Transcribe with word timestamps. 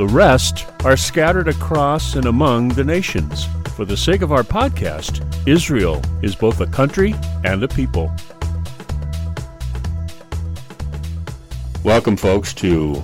The 0.00 0.08
rest 0.08 0.64
are 0.82 0.96
scattered 0.96 1.46
across 1.46 2.14
and 2.14 2.24
among 2.24 2.68
the 2.68 2.82
nations. 2.82 3.44
For 3.76 3.84
the 3.84 3.98
sake 3.98 4.22
of 4.22 4.32
our 4.32 4.42
podcast, 4.42 5.22
Israel 5.46 6.00
is 6.22 6.34
both 6.34 6.62
a 6.62 6.66
country 6.66 7.14
and 7.44 7.62
a 7.62 7.68
people. 7.68 8.10
Welcome, 11.84 12.16
folks, 12.16 12.54
to 12.54 13.02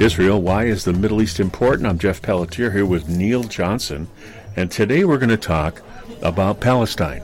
Israel. 0.00 0.42
Why 0.42 0.64
is 0.64 0.84
the 0.84 0.92
Middle 0.92 1.22
East 1.22 1.38
important? 1.38 1.86
I'm 1.86 2.00
Jeff 2.00 2.20
Pelletier 2.20 2.72
here 2.72 2.84
with 2.84 3.08
Neil 3.08 3.44
Johnson, 3.44 4.08
and 4.56 4.72
today 4.72 5.04
we're 5.04 5.18
going 5.18 5.28
to 5.28 5.36
talk 5.36 5.82
about 6.20 6.58
Palestine. 6.58 7.20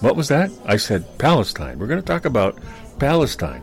What 0.00 0.16
was 0.16 0.28
that? 0.28 0.50
I 0.64 0.78
said 0.78 1.18
Palestine. 1.18 1.78
We're 1.78 1.86
going 1.86 2.00
to 2.00 2.06
talk 2.06 2.24
about 2.24 2.58
Palestine. 2.98 3.62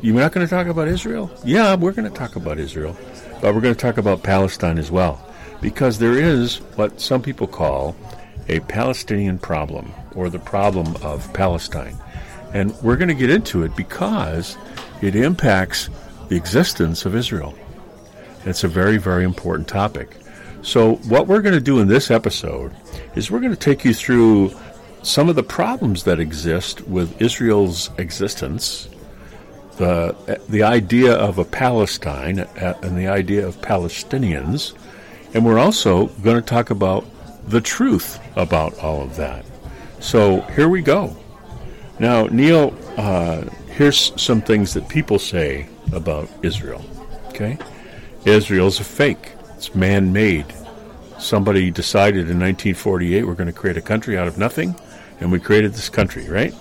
You're 0.00 0.16
not 0.16 0.32
going 0.32 0.44
to 0.44 0.50
talk 0.50 0.66
about 0.66 0.88
Israel? 0.88 1.30
Yeah, 1.44 1.76
we're 1.76 1.92
going 1.92 2.10
to 2.10 2.18
talk 2.18 2.34
about 2.34 2.58
Israel, 2.58 2.96
but 3.42 3.54
we're 3.54 3.60
going 3.60 3.74
to 3.74 3.80
talk 3.80 3.98
about 3.98 4.22
Palestine 4.22 4.78
as 4.78 4.90
well 4.90 5.20
because 5.60 5.98
there 5.98 6.16
is 6.16 6.58
what 6.76 7.00
some 7.00 7.20
people 7.20 7.46
call 7.46 7.94
a 8.48 8.60
Palestinian 8.60 9.38
problem 9.38 9.92
or 10.14 10.30
the 10.30 10.38
problem 10.38 10.96
of 11.02 11.30
Palestine. 11.34 11.96
And 12.54 12.74
we're 12.82 12.96
going 12.96 13.08
to 13.08 13.14
get 13.14 13.30
into 13.30 13.64
it 13.64 13.74
because 13.76 14.56
it 15.00 15.16
impacts 15.16 15.90
the 16.28 16.36
existence 16.36 17.04
of 17.04 17.16
Israel. 17.16 17.54
It's 18.44 18.64
a 18.64 18.68
very, 18.68 18.96
very 18.96 19.24
important 19.24 19.68
topic. 19.68 20.16
So, 20.62 20.94
what 21.08 21.26
we're 21.26 21.42
going 21.42 21.54
to 21.54 21.60
do 21.60 21.80
in 21.80 21.88
this 21.88 22.10
episode 22.10 22.72
is 23.16 23.30
we're 23.30 23.40
going 23.40 23.52
to 23.52 23.58
take 23.58 23.84
you 23.84 23.92
through 23.92 24.52
some 25.02 25.28
of 25.28 25.34
the 25.34 25.42
problems 25.42 26.04
that 26.04 26.20
exist 26.20 26.80
with 26.82 27.20
Israel's 27.20 27.90
existence, 27.98 28.88
the, 29.76 30.40
the 30.48 30.62
idea 30.62 31.14
of 31.14 31.38
a 31.38 31.44
Palestine 31.44 32.40
uh, 32.40 32.78
and 32.82 32.96
the 32.96 33.08
idea 33.08 33.46
of 33.46 33.60
Palestinians, 33.60 34.74
and 35.34 35.44
we're 35.44 35.58
also 35.58 36.06
going 36.22 36.36
to 36.36 36.42
talk 36.42 36.70
about 36.70 37.04
the 37.48 37.60
truth 37.60 38.20
about 38.36 38.78
all 38.78 39.02
of 39.02 39.16
that. 39.16 39.44
So 40.00 40.40
here 40.42 40.68
we 40.68 40.82
go. 40.82 41.16
Now, 41.98 42.26
Neil, 42.26 42.76
uh, 42.96 43.42
here's 43.68 44.20
some 44.20 44.42
things 44.42 44.74
that 44.74 44.88
people 44.88 45.18
say 45.18 45.68
about 45.92 46.28
Israel. 46.42 46.84
Okay? 47.28 47.58
Israel's 48.24 48.80
a 48.80 48.84
fake, 48.84 49.32
it's 49.56 49.74
man 49.74 50.12
made. 50.12 50.46
Somebody 51.18 51.70
decided 51.70 52.28
in 52.30 52.40
1948 52.40 53.24
we're 53.24 53.34
going 53.34 53.46
to 53.46 53.52
create 53.52 53.76
a 53.76 53.82
country 53.82 54.18
out 54.18 54.26
of 54.26 54.38
nothing, 54.38 54.74
and 55.20 55.30
we 55.30 55.38
created 55.38 55.72
this 55.72 55.88
country, 55.88 56.28
right? 56.28 56.54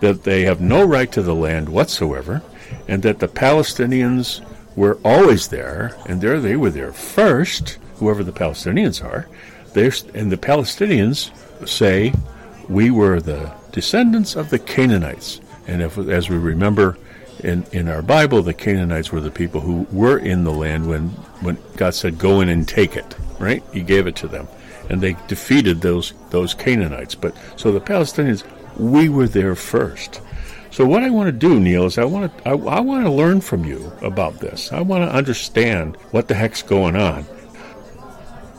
That 0.00 0.24
they 0.24 0.42
have 0.42 0.60
no 0.60 0.84
right 0.84 1.10
to 1.12 1.22
the 1.22 1.34
land 1.34 1.68
whatsoever, 1.68 2.42
and 2.86 3.02
that 3.02 3.18
the 3.18 3.28
Palestinians 3.28 4.44
were 4.76 4.98
always 5.04 5.48
there, 5.48 5.96
and 6.06 6.20
there 6.20 6.40
they 6.40 6.56
were 6.56 6.70
there 6.70 6.92
first, 6.92 7.78
whoever 7.96 8.22
the 8.22 8.32
Palestinians 8.32 9.04
are. 9.04 9.28
and 10.14 10.32
the 10.32 10.36
Palestinians 10.36 11.30
say, 11.68 12.12
we 12.68 12.90
were 12.90 13.20
the 13.20 13.52
descendants 13.72 14.36
of 14.36 14.50
the 14.50 14.58
Canaanites. 14.58 15.40
And 15.66 15.82
if, 15.82 15.98
as 15.98 16.30
we 16.30 16.36
remember 16.36 16.96
in, 17.40 17.64
in 17.72 17.88
our 17.88 18.02
Bible, 18.02 18.42
the 18.42 18.54
Canaanites 18.54 19.12
were 19.12 19.20
the 19.20 19.30
people 19.30 19.60
who 19.60 19.86
were 19.90 20.18
in 20.18 20.44
the 20.44 20.52
land 20.52 20.88
when, 20.88 21.08
when 21.40 21.58
God 21.76 21.94
said, 21.94 22.18
go 22.18 22.40
in 22.40 22.48
and 22.48 22.66
take 22.66 22.96
it, 22.96 23.16
right? 23.38 23.62
He 23.72 23.80
gave 23.80 24.06
it 24.06 24.16
to 24.16 24.28
them. 24.28 24.48
And 24.90 25.00
they 25.00 25.16
defeated 25.26 25.80
those, 25.80 26.14
those 26.30 26.54
Canaanites. 26.54 27.14
But 27.14 27.36
so 27.56 27.72
the 27.72 27.80
Palestinians, 27.80 28.44
we 28.78 29.08
were 29.08 29.28
there 29.28 29.54
first. 29.54 30.20
So 30.70 30.86
what 30.86 31.02
I 31.02 31.10
want 31.10 31.26
to 31.28 31.32
do, 31.32 31.58
Neil, 31.58 31.86
is 31.86 31.98
I 31.98 32.04
want 32.04 32.36
to 32.36 32.48
I, 32.48 32.52
I 32.52 32.80
want 32.80 33.04
to 33.04 33.10
learn 33.10 33.40
from 33.40 33.64
you 33.64 33.92
about 34.02 34.38
this. 34.38 34.72
I 34.72 34.80
want 34.80 35.08
to 35.08 35.14
understand 35.14 35.96
what 36.10 36.28
the 36.28 36.34
heck's 36.34 36.62
going 36.62 36.94
on 36.94 37.26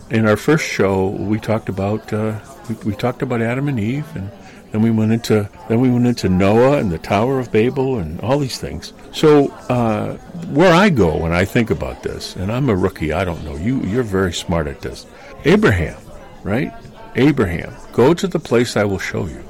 in 0.10 0.26
our 0.26 0.38
first 0.38 0.66
show, 0.66 1.08
we 1.08 1.40
talked 1.40 1.70
about 1.70 2.12
uh, 2.12 2.40
we, 2.68 2.76
we, 2.92 2.96
talked 2.96 3.22
about 3.22 3.42
Adam 3.42 3.68
and 3.68 3.80
Eve, 3.80 4.08
and 4.16 4.30
then 4.72 4.82
we 4.82 4.92
went 4.92 5.12
into 5.12 5.50
then 5.68 5.80
we 5.80 5.90
went 5.90 6.08
into 6.08 6.30
Noah 6.30 6.78
and 6.78 6.92
the 6.92 6.98
Tower 6.98 7.40
of 7.40 7.52
Babel 7.52 8.00
and 8.00 8.20
all 8.22 8.40
these 8.40 8.58
things. 8.58 8.94
So 9.12 9.50
uh, 9.70 10.16
where 10.48 10.74
I 10.74 10.90
go 10.90 11.18
when 11.18 11.32
I 11.32 11.46
think 11.46 11.70
about 11.70 12.04
this, 12.04 12.36
and 12.36 12.52
I'm 12.52 12.70
a 12.70 12.76
rookie, 12.76 13.14
I 13.14 13.24
don't 13.24 13.44
know 13.44 13.56
you. 13.56 13.82
You're 13.82 14.04
very 14.04 14.34
smart 14.34 14.68
at 14.68 14.82
this. 14.82 15.06
Abraham, 15.46 15.98
right? 16.44 16.74
Abraham, 17.16 17.74
go 17.94 18.14
to 18.14 18.28
the 18.28 18.40
place 18.40 18.78
I 18.78 18.86
will 18.86 19.00
show 19.00 19.26
you, 19.26 19.44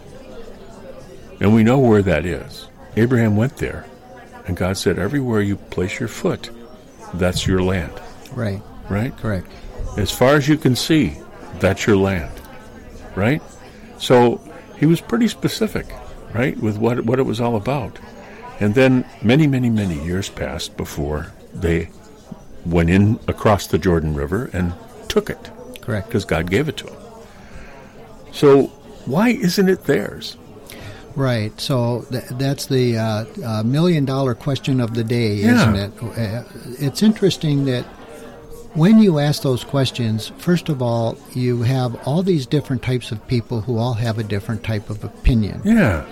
and 1.39 1.53
we 1.53 1.63
know 1.63 1.79
where 1.79 2.01
that 2.01 2.25
is. 2.25 2.67
Abraham 2.95 3.35
went 3.35 3.57
there, 3.57 3.85
and 4.45 4.57
God 4.57 4.77
said, 4.77 4.99
"Everywhere 4.99 5.41
you 5.41 5.55
place 5.55 5.99
your 5.99 6.09
foot, 6.09 6.49
that's 7.13 7.47
your 7.47 7.61
land." 7.61 7.93
Right. 8.33 8.61
Right. 8.89 9.15
Correct 9.17 9.47
as 9.97 10.11
far 10.11 10.35
as 10.35 10.47
you 10.47 10.57
can 10.57 10.75
see, 10.75 11.17
that's 11.59 11.85
your 11.85 11.97
land, 11.97 12.31
right? 13.15 13.41
So 13.97 14.41
he 14.77 14.85
was 14.85 15.01
pretty 15.01 15.27
specific, 15.27 15.87
right, 16.33 16.57
with 16.57 16.77
what 16.77 17.05
what 17.05 17.19
it 17.19 17.23
was 17.23 17.41
all 17.41 17.55
about. 17.55 17.99
And 18.59 18.75
then 18.75 19.05
many, 19.21 19.47
many, 19.47 19.69
many 19.69 20.03
years 20.03 20.29
passed 20.29 20.75
before 20.77 21.33
they 21.53 21.89
went 22.65 22.89
in 22.89 23.19
across 23.27 23.67
the 23.67 23.77
Jordan 23.77 24.13
River 24.13 24.49
and 24.51 24.73
took 25.07 25.29
it. 25.29 25.49
Correct. 25.81 26.07
Because 26.07 26.25
God 26.25 26.49
gave 26.49 26.67
it 26.67 26.77
to 26.77 26.85
them. 26.85 26.97
So 28.33 28.67
why 29.05 29.29
isn't 29.29 29.69
it 29.69 29.85
theirs? 29.85 30.37
Right. 31.15 31.59
So 31.59 32.05
th- 32.11 32.25
that's 32.31 32.67
the 32.67 32.97
uh, 32.97 33.25
uh, 33.43 33.63
million 33.63 34.05
dollar 34.05 34.35
question 34.35 34.79
of 34.79 34.93
the 34.93 35.03
day, 35.03 35.35
yeah. 35.35 35.55
isn't 35.55 35.75
it? 35.75 36.03
Uh, 36.03 36.43
it's 36.79 37.03
interesting 37.03 37.65
that 37.65 37.85
when 38.73 38.99
you 38.99 39.19
ask 39.19 39.41
those 39.41 39.63
questions, 39.63 40.31
first 40.37 40.69
of 40.69 40.81
all, 40.81 41.17
you 41.33 41.63
have 41.63 41.95
all 42.07 42.21
these 42.21 42.45
different 42.45 42.83
types 42.83 43.11
of 43.11 43.25
people 43.27 43.61
who 43.61 43.77
all 43.77 43.93
have 43.93 44.19
a 44.19 44.23
different 44.23 44.63
type 44.63 44.89
of 44.89 45.03
opinion. 45.03 45.61
Yeah. 45.65 46.05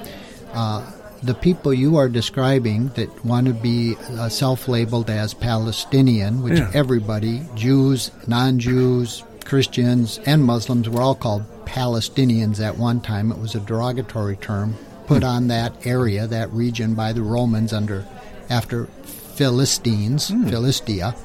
Uh, 0.53 0.91
the 1.23 1.33
people 1.33 1.73
you 1.73 1.97
are 1.97 2.09
describing 2.09 2.89
that 2.89 3.25
want 3.25 3.47
to 3.47 3.53
be 3.53 3.95
uh, 4.11 4.29
self 4.29 4.67
labeled 4.67 5.09
as 5.09 5.33
Palestinian, 5.33 6.41
which 6.41 6.59
yeah. 6.59 6.71
everybody, 6.73 7.41
Jews, 7.55 8.11
non 8.27 8.59
Jews, 8.59 9.23
Christians, 9.45 10.19
and 10.25 10.43
Muslims, 10.43 10.89
were 10.89 11.01
all 11.01 11.15
called 11.15 11.43
Palestinians 11.65 12.63
at 12.63 12.77
one 12.77 13.01
time. 13.01 13.31
It 13.31 13.39
was 13.39 13.55
a 13.55 13.59
derogatory 13.59 14.37
term 14.37 14.75
put 15.07 15.23
on 15.23 15.47
that 15.47 15.87
area, 15.87 16.27
that 16.27 16.51
region, 16.51 16.93
by 16.93 17.13
the 17.13 17.23
Romans 17.23 17.73
under 17.73 18.05
after 18.49 18.85
Philistines, 18.85 20.29
mm. 20.29 20.49
Philistia. 20.49 21.15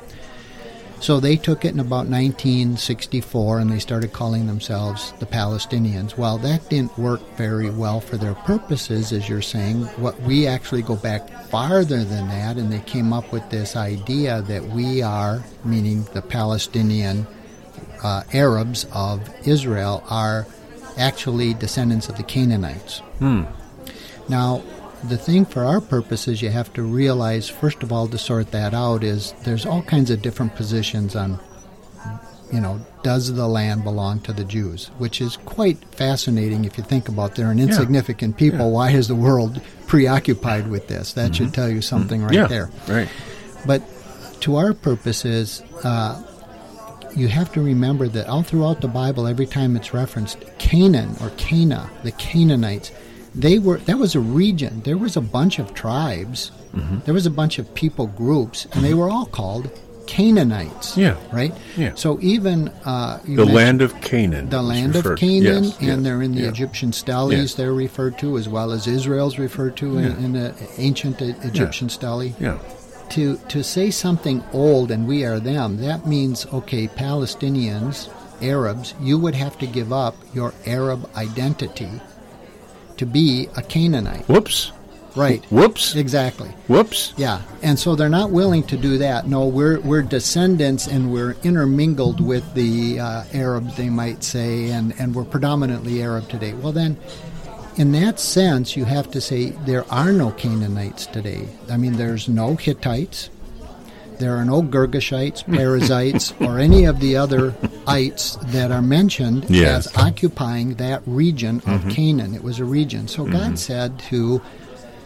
So 1.00 1.18
they 1.18 1.34
took 1.34 1.64
it 1.64 1.74
in 1.74 1.80
about 1.80 2.06
1964 2.06 3.58
and 3.58 3.72
they 3.72 3.80
started 3.80 4.12
calling 4.12 4.46
themselves 4.46 5.12
the 5.18 5.26
Palestinians. 5.26 6.16
Well, 6.16 6.38
that 6.38 6.68
didn't 6.70 6.96
work 6.96 7.20
very 7.36 7.70
well 7.70 8.00
for 8.00 8.16
their 8.16 8.34
purposes, 8.34 9.12
as 9.12 9.28
you're 9.28 9.42
saying. 9.42 9.82
What 9.96 10.20
we 10.20 10.46
actually 10.46 10.82
go 10.82 10.94
back 10.94 11.28
farther 11.48 12.04
than 12.04 12.28
that, 12.28 12.56
and 12.56 12.72
they 12.72 12.78
came 12.80 13.12
up 13.12 13.32
with 13.32 13.48
this 13.50 13.74
idea 13.74 14.42
that 14.42 14.62
we 14.62 15.02
are, 15.02 15.42
meaning 15.64 16.04
the 16.12 16.22
Palestinian 16.22 17.26
uh, 18.04 18.22
Arabs 18.32 18.86
of 18.92 19.28
Israel, 19.44 20.04
are 20.08 20.46
actually 20.96 21.54
descendants 21.54 22.08
of 22.08 22.16
the 22.16 22.22
Canaanites. 22.22 22.98
Hmm. 23.18 23.42
Now, 24.32 24.62
the 25.04 25.18
thing 25.18 25.44
for 25.44 25.62
our 25.62 25.82
purposes, 25.82 26.40
you 26.40 26.48
have 26.48 26.72
to 26.72 26.82
realize, 26.82 27.50
first 27.50 27.82
of 27.82 27.92
all, 27.92 28.08
to 28.08 28.16
sort 28.16 28.50
that 28.52 28.72
out, 28.72 29.04
is 29.04 29.34
there's 29.44 29.66
all 29.66 29.82
kinds 29.82 30.10
of 30.10 30.22
different 30.22 30.56
positions 30.56 31.14
on, 31.14 31.38
you 32.50 32.58
know, 32.58 32.80
does 33.02 33.34
the 33.34 33.46
land 33.46 33.84
belong 33.84 34.20
to 34.20 34.32
the 34.32 34.44
Jews? 34.44 34.86
Which 34.96 35.20
is 35.20 35.36
quite 35.36 35.84
fascinating 35.94 36.64
if 36.64 36.78
you 36.78 36.84
think 36.84 37.10
about 37.10 37.34
they're 37.34 37.50
an 37.50 37.58
insignificant 37.58 38.38
people. 38.38 38.60
Yeah. 38.60 38.72
Why 38.72 38.90
is 38.92 39.06
the 39.06 39.14
world 39.14 39.60
preoccupied 39.86 40.68
with 40.68 40.88
this? 40.88 41.12
That 41.12 41.36
should 41.36 41.52
tell 41.52 41.68
you 41.68 41.82
something 41.82 42.22
right 42.22 42.32
yeah, 42.32 42.46
there. 42.46 42.70
right. 42.88 43.10
But 43.66 43.82
to 44.40 44.56
our 44.56 44.72
purposes, 44.72 45.62
uh, 45.84 46.22
you 47.14 47.28
have 47.28 47.52
to 47.52 47.60
remember 47.60 48.08
that 48.08 48.28
all 48.28 48.42
throughout 48.42 48.80
the 48.80 48.88
Bible, 48.88 49.26
every 49.26 49.46
time 49.46 49.76
it's 49.76 49.92
referenced, 49.92 50.38
Canaan 50.56 51.16
or 51.20 51.28
Cana, 51.36 51.90
the 52.02 52.12
Canaanites, 52.12 52.92
they 53.34 53.58
were 53.58 53.78
that 53.78 53.98
was 53.98 54.14
a 54.14 54.20
region. 54.20 54.82
There 54.82 54.98
was 54.98 55.16
a 55.16 55.20
bunch 55.20 55.58
of 55.58 55.74
tribes. 55.74 56.50
Mm-hmm. 56.74 57.00
There 57.04 57.14
was 57.14 57.26
a 57.26 57.30
bunch 57.30 57.58
of 57.58 57.74
people 57.74 58.06
groups, 58.08 58.66
and 58.72 58.84
they 58.84 58.94
were 58.94 59.10
all 59.10 59.26
called 59.26 59.70
Canaanites. 60.06 60.96
Yeah. 60.96 61.16
Right. 61.32 61.54
Yeah. 61.76 61.92
So 61.94 62.18
even 62.20 62.68
uh, 62.84 63.20
The 63.24 63.44
land 63.44 63.82
of 63.82 63.98
Canaan. 64.00 64.48
the 64.50 64.62
land 64.62 64.96
of 64.96 65.16
Canaan, 65.16 65.64
yes, 65.64 65.78
and 65.78 65.86
yes, 65.88 66.02
they're 66.02 66.22
in 66.22 66.34
the 66.34 66.42
yeah. 66.42 66.48
Egyptian 66.48 66.92
steles. 66.92 67.32
Yes. 67.32 67.54
They're 67.54 67.72
referred 67.72 68.18
to 68.18 68.36
as 68.36 68.48
well 68.48 68.72
as 68.72 68.86
Israel's 68.86 69.38
referred 69.38 69.76
to 69.78 69.98
in, 69.98 70.04
Yeah. 70.04 70.24
in 70.24 70.32
the 70.32 70.54
ancient 70.78 71.22
E- 71.22 71.34
Egyptian 71.42 71.88
stele 71.88 72.34
Yeah. 72.40 72.58
to 73.10 73.36
to 73.48 73.62
say 73.62 73.90
something 73.90 74.42
old 74.52 74.90
and 74.90 75.06
we 75.06 75.24
are 75.24 75.38
them 75.40 75.76
that 75.78 76.06
means 76.06 76.46
okay 76.52 76.88
palestinians 76.88 78.08
arabs 78.42 78.94
you 79.00 79.18
would 79.18 79.34
have 79.34 79.58
to 79.58 79.66
give 79.66 79.92
up 79.92 80.14
your 80.34 80.52
arab 80.66 81.00
identity 81.16 81.90
to 82.98 83.06
be 83.06 83.48
a 83.56 83.62
canaanite 83.62 84.28
Whoops. 84.28 84.72
right 85.16 85.44
Whoops. 85.50 85.94
exactly 85.96 86.48
Whoops. 86.68 87.12
yeah 87.16 87.42
and 87.62 87.78
so 87.78 87.94
they're 87.96 88.08
not 88.08 88.30
willing 88.30 88.62
to 88.64 88.76
do 88.76 88.98
that 88.98 89.26
no 89.26 89.46
we're 89.46 89.80
we're 89.80 90.02
descendants 90.02 90.86
and 90.86 91.12
we're 91.12 91.36
intermingled 91.42 92.20
with 92.20 92.54
the 92.54 93.00
uh, 93.00 93.24
arabs 93.32 93.76
they 93.76 93.90
might 93.90 94.22
say 94.24 94.70
and 94.70 94.94
and 94.98 95.14
we're 95.14 95.24
predominantly 95.24 96.02
arab 96.02 96.28
today 96.28 96.52
well 96.54 96.72
then 96.72 96.96
in 97.76 97.92
that 97.92 98.20
sense, 98.20 98.76
you 98.76 98.84
have 98.84 99.10
to 99.12 99.20
say 99.20 99.50
there 99.64 99.90
are 99.90 100.12
no 100.12 100.30
Canaanites 100.32 101.06
today. 101.06 101.48
I 101.70 101.78
mean, 101.78 101.94
there's 101.94 102.28
no 102.28 102.54
Hittites, 102.54 103.30
there 104.22 104.36
are 104.36 104.44
no 104.44 104.62
Girgashites, 104.62 105.44
Perizzites, 105.54 106.32
or 106.40 106.58
any 106.58 106.84
of 106.84 107.00
the 107.00 107.16
other 107.16 107.54
ites 107.86 108.36
that 108.46 108.70
are 108.70 108.82
mentioned 108.82 109.46
Yes. 109.48 109.88
as 109.88 109.96
occupying 109.96 110.74
that 110.74 111.02
region 111.06 111.56
of 111.58 111.80
mm-hmm. 111.80 111.88
Canaan. 111.90 112.34
It 112.34 112.42
was 112.42 112.60
a 112.60 112.64
region. 112.64 113.08
So 113.08 113.24
God 113.24 113.34
mm-hmm. 113.34 113.54
said 113.56 113.98
to 114.10 114.40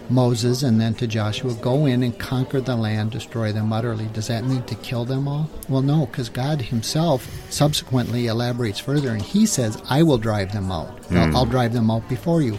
Moses 0.08 0.62
and 0.62 0.80
then 0.80 0.94
to 0.94 1.06
Joshua, 1.06 1.54
Go 1.54 1.86
in 1.86 2.02
and 2.02 2.16
conquer 2.18 2.60
the 2.60 2.76
land, 2.76 3.10
destroy 3.10 3.52
them 3.52 3.72
utterly. 3.72 4.06
Does 4.12 4.28
that 4.28 4.44
mean 4.44 4.62
to 4.64 4.74
kill 4.76 5.04
them 5.04 5.26
all? 5.26 5.50
Well, 5.68 5.82
no, 5.82 6.06
because 6.06 6.28
God 6.28 6.60
Himself 6.60 7.28
subsequently 7.50 8.26
elaborates 8.26 8.78
further 8.78 9.10
and 9.10 9.22
He 9.22 9.46
says, 9.46 9.80
I 9.88 10.02
will 10.02 10.18
drive 10.18 10.52
them 10.52 10.70
out. 10.70 10.90
I'll, 11.10 11.26
mm. 11.26 11.34
I'll 11.34 11.46
drive 11.46 11.72
them 11.72 11.90
out 11.90 12.08
before 12.08 12.42
you. 12.42 12.58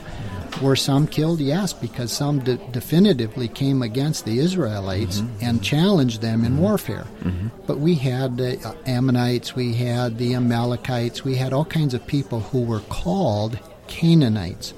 Were 0.62 0.75
some 0.75 1.07
killed? 1.07 1.39
Yes, 1.39 1.74
because 1.74 2.12
some 2.12 2.39
de- 2.39 2.57
definitively 2.71 3.48
came 3.48 3.81
against 3.81 4.25
the 4.25 4.39
Israelites 4.39 5.19
mm-hmm. 5.19 5.45
and 5.45 5.63
challenged 5.63 6.21
them 6.21 6.44
in 6.44 6.54
mm-hmm. 6.54 6.62
warfare. 6.62 7.06
Mm-hmm. 7.21 7.48
But 7.68 7.80
we 7.80 7.95
had 7.95 8.38
the 8.38 8.59
uh, 8.68 8.74
Ammonites, 8.86 9.56
we 9.56 9.74
had 9.74 10.18
the 10.18 10.33
Amalekites, 10.33 11.24
we 11.24 11.36
had 11.36 11.54
all 11.54 11.65
kinds 11.65 11.94
of 11.94 12.07
people 12.07 12.39
who 12.39 12.63
were 12.63 12.81
called 12.81 13.59
Canaanites 13.88 14.74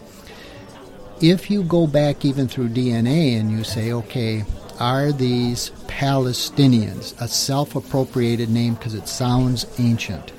if 1.21 1.51
you 1.51 1.63
go 1.63 1.85
back 1.85 2.23
even 2.23 2.47
through 2.47 2.69
DNA 2.69 3.39
and 3.39 3.51
you 3.51 3.63
say, 3.63 3.91
okay, 3.91 4.45
are 4.79 5.11
these 5.11 5.71
Palestinians 5.87 7.19
a 7.21 7.27
self 7.27 7.75
appropriated 7.75 8.49
name 8.49 8.75
because 8.75 8.93
it 8.93 9.07
sounds 9.07 9.65
ancient? 9.79 10.31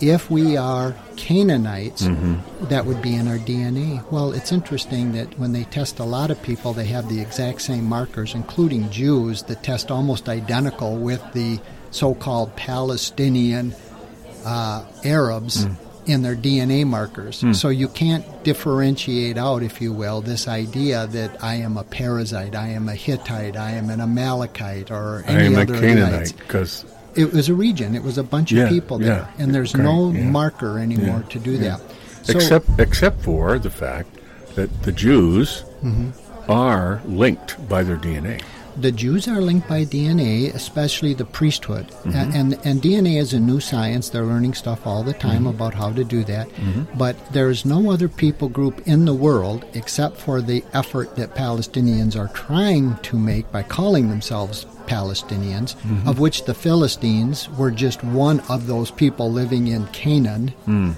If 0.00 0.30
we 0.30 0.56
are 0.56 0.94
Canaanites, 1.16 2.02
mm-hmm. 2.02 2.66
that 2.66 2.86
would 2.86 3.02
be 3.02 3.16
in 3.16 3.26
our 3.26 3.38
DNA. 3.38 4.08
Well, 4.12 4.32
it's 4.32 4.52
interesting 4.52 5.12
that 5.12 5.38
when 5.38 5.52
they 5.52 5.64
test 5.64 5.98
a 5.98 6.04
lot 6.04 6.30
of 6.30 6.40
people, 6.42 6.72
they 6.72 6.86
have 6.86 7.08
the 7.08 7.20
exact 7.20 7.62
same 7.62 7.84
markers, 7.84 8.34
including 8.34 8.90
Jews 8.90 9.42
that 9.44 9.64
test 9.64 9.90
almost 9.90 10.28
identical 10.28 10.96
with 10.96 11.22
the 11.32 11.58
so 11.90 12.14
called 12.14 12.54
Palestinian 12.54 13.74
uh, 14.44 14.84
Arabs 15.04 15.66
mm. 15.66 15.76
in 16.06 16.22
their 16.22 16.36
DNA 16.36 16.86
markers. 16.86 17.42
Mm. 17.42 17.54
So 17.54 17.68
you 17.68 17.88
can't 17.88 18.44
differentiate 18.44 19.36
out, 19.36 19.62
if 19.62 19.80
you 19.80 19.92
will, 19.92 20.20
this 20.20 20.46
idea 20.48 21.06
that 21.08 21.42
I 21.42 21.56
am 21.56 21.76
a 21.76 21.84
Perizzite, 21.84 22.54
I 22.54 22.68
am 22.68 22.88
a 22.88 22.94
Hittite, 22.94 23.56
I 23.56 23.72
am 23.72 23.90
an 23.90 24.00
Amalekite, 24.00 24.90
or 24.90 25.24
I 25.26 25.32
any 25.32 25.46
am 25.46 25.56
a 25.56 25.62
other 25.62 25.80
Canaanite 25.80 26.36
because 26.36 26.84
It 27.14 27.32
was 27.32 27.48
a 27.48 27.54
region. 27.54 27.94
It 27.94 28.02
was 28.02 28.18
a 28.18 28.22
bunch 28.22 28.52
Yeah, 28.52 28.64
of 28.64 28.68
people 28.70 28.98
there, 28.98 29.28
yeah. 29.36 29.42
and 29.42 29.54
there's 29.54 29.74
no 29.76 30.10
yeah. 30.12 30.24
marker 30.24 30.78
anymore 30.78 31.24
to 31.30 31.38
do 31.38 31.56
that. 31.58 31.80
So, 32.22 32.34
except 32.36 32.66
except 32.78 33.22
for 33.22 33.58
the 33.58 33.70
fact 33.70 34.08
that 34.54 34.82
the 34.82 34.92
Jews 34.92 35.64
Mm-hmm. 35.82 36.50
are 36.50 37.00
linked 37.06 37.68
by 37.68 37.82
their 37.84 37.96
DNA. 37.96 38.42
The 38.80 38.92
Jews 38.92 39.26
are 39.28 39.40
linked 39.40 39.68
by 39.68 39.84
DNA, 39.84 40.54
especially 40.54 41.12
the 41.14 41.24
priesthood. 41.24 41.86
Mm-hmm. 41.88 42.10
A- 42.10 42.36
And, 42.38 42.58
and 42.64 42.82
DNA 42.82 43.18
is 43.18 43.32
a 43.34 43.40
new 43.40 43.60
science. 43.60 44.08
They're 44.08 44.24
learning 44.24 44.54
stuff 44.54 44.86
all 44.86 45.02
the 45.02 45.12
time 45.12 45.28
Mm-hmm. 45.44 45.56
about 45.56 45.74
how 45.74 45.92
to 45.92 46.04
do 46.04 46.24
that. 46.24 46.48
But 46.96 47.16
there's 47.32 47.64
no 47.64 47.90
other 47.90 48.08
people 48.08 48.48
group 48.48 48.76
in 48.86 49.04
the 49.04 49.14
world 49.14 49.64
except 49.74 50.16
for 50.16 50.40
the 50.40 50.62
effort 50.72 51.16
that 51.16 51.34
Palestinians 51.34 52.16
are 52.16 52.28
trying 52.34 52.96
to 53.08 53.16
make 53.18 53.50
by 53.52 53.62
calling 53.62 54.08
themselves 54.08 54.66
Palestinians, 54.86 55.74
Mm-hmm. 55.76 56.08
of 56.08 56.18
which 56.18 56.44
the 56.44 56.54
Philistines 56.54 57.48
were 57.58 57.70
just 57.70 58.02
one 58.04 58.40
of 58.48 58.66
those 58.66 58.90
people 58.90 59.30
living 59.30 59.66
in 59.68 59.86
Canaan, 59.88 60.52
Mm. 60.66 60.94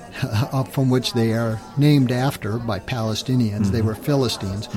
from 0.74 0.90
which 0.90 1.12
they 1.14 1.32
are 1.32 1.58
named 1.76 2.12
after 2.12 2.58
by 2.58 2.78
Palestinians. 2.78 3.70
They 3.70 3.82
were 3.82 3.94
Philistines. 3.96 4.68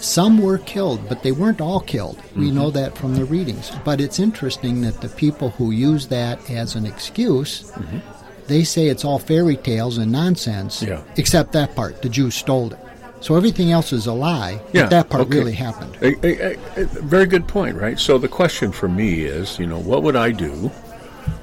Some 0.00 0.40
were 0.42 0.58
killed, 0.58 1.08
but 1.08 1.22
they 1.22 1.32
weren't 1.32 1.60
all 1.60 1.80
killed. 1.80 2.16
We 2.36 2.46
mm-hmm. 2.46 2.54
know 2.56 2.70
that 2.70 2.96
from 2.96 3.14
the 3.14 3.24
readings. 3.24 3.70
But 3.84 4.00
it's 4.00 4.18
interesting 4.18 4.80
that 4.82 5.00
the 5.00 5.08
people 5.08 5.50
who 5.50 5.70
use 5.70 6.06
that 6.08 6.50
as 6.50 6.74
an 6.74 6.86
excuse, 6.86 7.70
mm-hmm. 7.72 7.98
they 8.46 8.64
say 8.64 8.86
it's 8.86 9.04
all 9.04 9.18
fairy 9.18 9.56
tales 9.56 9.98
and 9.98 10.12
nonsense, 10.12 10.82
Yeah. 10.82 11.02
except 11.16 11.52
that 11.52 11.74
part. 11.74 12.02
The 12.02 12.08
Jews 12.08 12.34
stole 12.34 12.72
it. 12.72 12.78
So 13.20 13.34
everything 13.34 13.72
else 13.72 13.92
is 13.92 14.06
a 14.06 14.12
lie, 14.12 14.60
but 14.72 14.90
that 14.90 15.10
part 15.10 15.22
okay. 15.22 15.38
really 15.38 15.52
happened. 15.52 15.96
A, 16.00 16.14
a- 16.24 16.52
a- 16.76 16.82
a 16.82 16.84
very 16.86 17.26
good 17.26 17.48
point, 17.48 17.76
right? 17.76 17.98
So 17.98 18.16
the 18.16 18.28
question 18.28 18.70
for 18.70 18.88
me 18.88 19.22
is, 19.22 19.58
you 19.58 19.66
know, 19.66 19.80
what 19.80 20.04
would 20.04 20.14
I 20.14 20.30
do? 20.30 20.70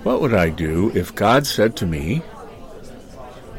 What 0.03 0.21
would 0.21 0.33
I 0.33 0.49
do 0.49 0.91
if 0.95 1.13
God 1.13 1.45
said 1.45 1.75
to 1.77 1.85
me, 1.85 2.21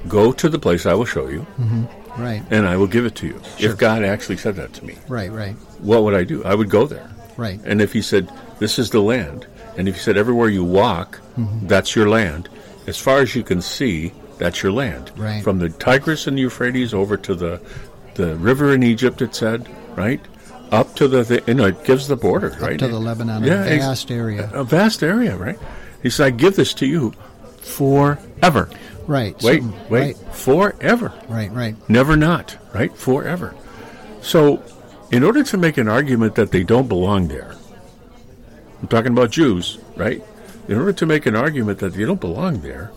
"Go 0.09 0.33
to 0.33 0.49
the 0.49 0.59
place 0.59 0.87
I 0.87 0.95
will 0.95 1.05
show 1.05 1.29
you, 1.29 1.41
mm-hmm. 1.59 1.85
Right, 2.18 2.42
and 2.50 2.66
I 2.66 2.76
will 2.76 2.87
give 2.87 3.04
it 3.06 3.14
to 3.16 3.26
you"? 3.26 3.40
Sure. 3.58 3.70
If 3.73 3.78
God 3.78 4.02
actually 4.04 4.37
said 4.38 4.56
that 4.56 4.73
to 4.75 4.85
me, 4.85 4.96
right, 5.08 5.30
right, 5.30 5.54
what 5.80 6.02
would 6.04 6.14
I 6.14 6.25
do? 6.25 6.42
I 6.44 6.54
would 6.54 6.70
go 6.70 6.87
there. 6.87 7.11
right. 7.37 7.61
And 7.64 7.80
if 7.82 7.92
He 7.92 8.02
said, 8.02 8.30
"This 8.58 8.78
is 8.78 8.90
the 8.90 9.00
land," 9.00 9.46
and 9.76 9.88
if 9.88 9.94
He 9.96 10.00
said, 10.00 10.16
"Everywhere 10.16 10.49
you 10.49 10.64
walk, 10.64 11.20
Mm-hmm. 11.38 11.66
that's 11.66 11.94
your 11.94 12.08
land," 12.08 12.49
as 12.87 12.96
far 12.99 13.18
as 13.20 13.35
you 13.35 13.42
can 13.42 13.61
see, 13.61 14.12
that's 14.38 14.62
your 14.62 14.73
land. 14.73 15.11
Right. 15.16 15.42
From 15.44 15.58
the 15.58 15.68
Tigris 15.68 16.26
and 16.26 16.37
the 16.38 16.42
Euphrates 16.42 16.94
over 16.94 17.16
to 17.18 17.35
the 17.35 17.61
the 18.14 18.35
river 18.37 18.73
in 18.73 18.82
Egypt, 18.82 19.20
it 19.20 19.35
said, 19.35 19.68
right, 19.94 20.20
up 20.73 20.94
to 20.96 21.06
the, 21.06 21.23
the 21.23 21.42
you 21.46 21.52
know, 21.54 21.66
it 21.66 21.85
gives 21.85 22.08
the 22.08 22.16
border, 22.16 22.56
right, 22.61 22.78
to 22.78 22.88
the 22.88 22.99
Lebanon, 22.99 23.44
Yeah, 23.44 23.64
ex- 23.64 23.85
vast 23.85 24.11
area. 24.11 24.49
a 24.54 24.64
vast 24.64 25.02
area, 25.02 25.37
right? 25.37 25.58
He 26.02 26.08
said, 26.08 26.26
"I 26.26 26.30
give 26.30 26.56
this 26.56 26.73
to 26.75 26.87
you 26.87 27.12
forever." 27.61 28.68
Right. 29.07 29.41
Wait, 29.43 29.63
so- 29.63 29.75
wait, 29.89 30.17
forever. 30.33 31.13
Right, 31.29 31.51
right, 31.51 31.53
right. 31.53 31.89
Never 31.89 32.17
not, 32.17 32.57
right? 32.75 32.95
Forever. 32.97 33.55
So, 34.21 34.63
in 35.13 35.23
order 35.23 35.43
to 35.45 35.57
make 35.57 35.79
an 35.79 35.89
argument 35.89 36.35
that 36.35 36.51
they 36.51 36.65
don't 36.65 36.89
belong 36.89 37.29
there, 37.29 37.55
I'm 38.81 38.89
talking 38.89 39.13
about 39.13 39.31
Jews, 39.31 39.79
right? 39.97 40.23
In 40.69 40.77
order 40.79 40.93
to 40.93 41.07
make 41.07 41.27
an 41.27 41.37
argument 41.37 41.79
that 41.79 41.95
they 41.95 42.05
don't 42.05 42.21
belong 42.21 42.61
there, 42.61 42.91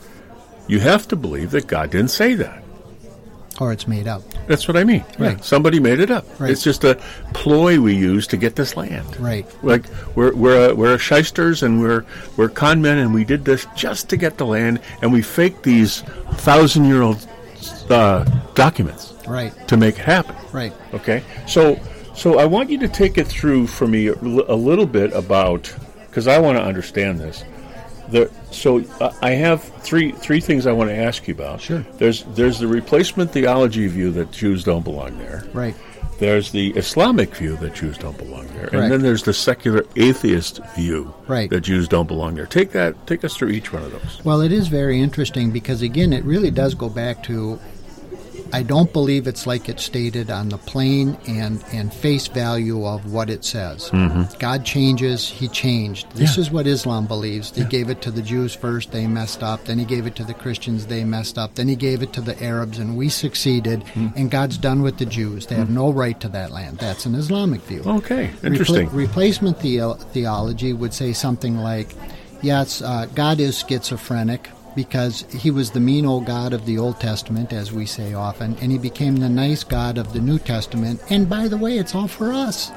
you 0.68 0.80
have 0.80 1.08
to 1.10 1.16
believe 1.16 1.51
that 1.51 1.68
God 1.68 1.92
didn't 1.92 2.10
say 2.10 2.34
that. 2.36 2.63
Or 3.60 3.74
it's 3.74 3.88
made 3.88 4.08
up. 4.08 4.22
That's 4.48 4.68
what 4.68 4.78
I 4.78 4.84
mean. 4.86 5.04
Yeah, 5.20 5.28
Right. 5.28 5.44
somebody 5.44 5.80
made 5.80 6.00
it 6.00 6.10
up. 6.10 6.25
Right. 6.39 6.50
It's 6.50 6.63
just 6.63 6.84
a 6.86 6.96
ploy 7.34 7.80
we 7.80 7.94
use 7.94 8.25
to 8.28 8.38
get 8.38 8.56
this 8.56 8.78
land. 8.78 9.20
Right. 9.20 9.46
Like 9.63 9.84
we're 10.16 10.34
we're 10.34 10.70
uh, 10.72 10.74
we're 10.75 10.98
shysters 10.98 11.62
and 11.63 11.82
we're 11.82 12.06
we're 12.38 12.48
con 12.50 12.82
men 12.82 12.98
and 13.00 13.13
we 13.13 13.25
did 13.25 13.44
this 13.44 13.68
just 13.75 14.10
to 14.10 14.18
get 14.18 14.38
the 14.38 14.46
land 14.46 14.80
and 15.01 15.12
we 15.12 15.22
faked 15.22 15.63
these 15.63 16.01
thousand 16.38 16.86
year 16.86 17.01
old 17.01 17.28
uh, 17.89 18.24
documents 18.56 19.13
Right, 19.28 19.54
to 19.68 19.78
make 19.78 20.00
it 20.00 20.06
happen. 20.06 20.36
right. 20.54 20.74
Okay, 20.94 21.22
so 21.48 21.78
so 22.16 22.39
I 22.39 22.46
want 22.46 22.70
you 22.70 22.78
to 22.80 22.88
take 22.88 23.18
it 23.18 23.28
through 23.28 23.68
for 23.68 23.88
me 23.88 24.08
a, 24.08 24.13
a 24.13 24.56
little 24.56 24.86
bit 24.88 25.12
about 25.13 25.72
because 26.08 26.28
I 26.28 26.39
want 26.39 26.58
to 26.58 26.63
understand 26.63 27.20
this. 27.20 27.44
The, 28.12 28.32
so 28.51 28.84
uh, 29.00 29.13
I 29.22 29.32
have 29.32 29.63
three 29.84 30.12
three 30.12 30.39
things 30.39 30.66
I 30.66 30.72
want 30.72 30.89
to 30.89 30.96
ask 30.96 31.28
you 31.28 31.34
about. 31.34 31.62
Sure. 31.62 31.86
There's 31.98 32.24
there's 32.36 32.60
the 32.60 32.68
replacement 32.68 33.32
theology 33.32 33.88
view 33.88 34.12
that 34.12 34.32
Jews 34.32 34.63
don't 34.63 34.84
belong 34.84 35.18
there. 35.20 35.44
Right. 35.54 35.75
there's 36.20 36.51
the 36.51 36.72
Islamic 36.72 37.34
view 37.36 37.56
that 37.58 37.74
Jews 37.75 37.98
don't 37.98 38.18
belong 38.18 38.46
there, 38.48 38.68
and 38.74 38.92
then 38.92 39.01
there's 39.01 39.24
the 39.24 39.34
secular 39.34 39.86
atheist 39.96 40.60
view 40.75 41.13
Right. 41.28 41.50
that 41.50 41.62
Jews 41.62 41.88
don't 41.88 42.08
belong 42.08 42.36
there. 42.36 42.46
Take 42.46 42.72
that. 42.72 43.08
Take 43.08 43.24
us 43.24 43.38
through 43.38 43.50
each 43.50 43.72
one 43.72 43.84
of 43.84 43.92
those. 43.94 44.22
Well, 44.25 44.42
it 44.42 44.51
is 44.51 44.68
very 44.68 45.00
interesting 45.01 45.51
because, 45.51 45.82
again, 45.82 46.12
it 46.12 46.25
really 46.25 46.51
does 46.51 46.74
go 46.74 46.89
back 46.89 47.24
to 47.24 47.58
I 48.51 48.63
don't 48.63 48.91
believe 48.91 49.27
it's 49.27 49.46
like 49.46 49.70
it's 49.70 49.84
stated 49.84 50.29
on 50.32 50.50
the 50.50 50.58
plain 50.58 51.18
and, 51.27 51.63
and 51.72 51.94
face 51.94 52.27
value 52.27 52.86
of 52.86 53.12
what 53.12 53.29
it 53.29 53.46
says. 53.46 53.89
God 54.39 54.65
changes, 54.65 55.27
He 55.29 55.48
changed. 55.48 56.10
This 56.12 56.32
Mm-hmm. 56.32 56.39
Yeah. 56.39 56.46
is 56.46 56.51
what 56.51 56.68
Islam 56.68 57.06
believes. 57.08 57.56
He 57.56 57.63
gave 57.63 57.89
it 57.89 58.01
to 58.03 58.12
the 58.12 58.22
Jews 58.22 58.53
first, 58.56 58.91
they 58.91 59.08
messed 59.08 59.44
up. 59.44 59.65
Then 59.65 59.77
He 59.79 59.86
gave 59.86 60.06
it 60.08 60.15
to 60.18 60.24
the 60.24 60.34
Christians, 60.34 60.88
they 60.88 61.03
messed 61.03 61.38
up. 61.38 61.56
Then 61.56 61.68
He 61.68 61.75
gave 61.75 62.01
it 62.01 62.13
to 62.13 62.22
the 62.22 62.41
Arabs, 62.44 62.79
and 62.79 62.98
we 62.98 63.10
succeeded. 63.10 63.82
Mm. 63.94 64.15
And 64.15 64.32
God's 64.32 64.58
done 64.58 64.82
with 64.82 64.98
the 64.98 65.06
Jews. 65.06 65.46
They 65.48 65.56
have 65.56 65.70
no 65.70 65.91
right 65.91 66.20
to 66.22 66.29
that 66.29 66.51
land. 66.51 66.77
That's 66.79 67.06
an 67.06 67.15
Islamic 67.15 67.62
view. 67.62 67.84
Okay, 67.86 68.32
interesting. 68.44 68.89
replacement 68.89 69.60
theo- 69.60 69.94
theology 69.96 70.74
would 70.74 70.94
say 70.94 71.13
something 71.13 71.58
like, 71.58 71.94
yes, 72.41 72.82
uh, 72.82 73.06
God 73.15 73.39
is 73.39 73.60
schizophrenic 73.68 74.50
because 74.79 75.25
he 75.29 75.51
was 75.51 75.71
the 75.71 75.79
mean 75.81 76.05
old 76.05 76.25
God 76.25 76.53
of 76.53 76.65
the 76.65 76.77
Old 76.77 77.01
Testament, 77.01 77.51
as 77.51 77.74
we 77.74 77.86
say 77.86 78.13
often, 78.13 78.55
and 78.62 78.71
he 78.71 78.77
became 78.77 79.17
the 79.17 79.27
nice 79.27 79.62
God 79.62 79.98
of 79.98 80.13
the 80.13 80.21
New 80.21 80.39
Testament. 80.39 81.01
And 81.09 81.27
by 81.27 81.50
the 81.50 81.57
way, 81.57 81.77
it's 81.77 81.93
all 81.93 82.07
for 82.07 82.31
us. 82.31 82.71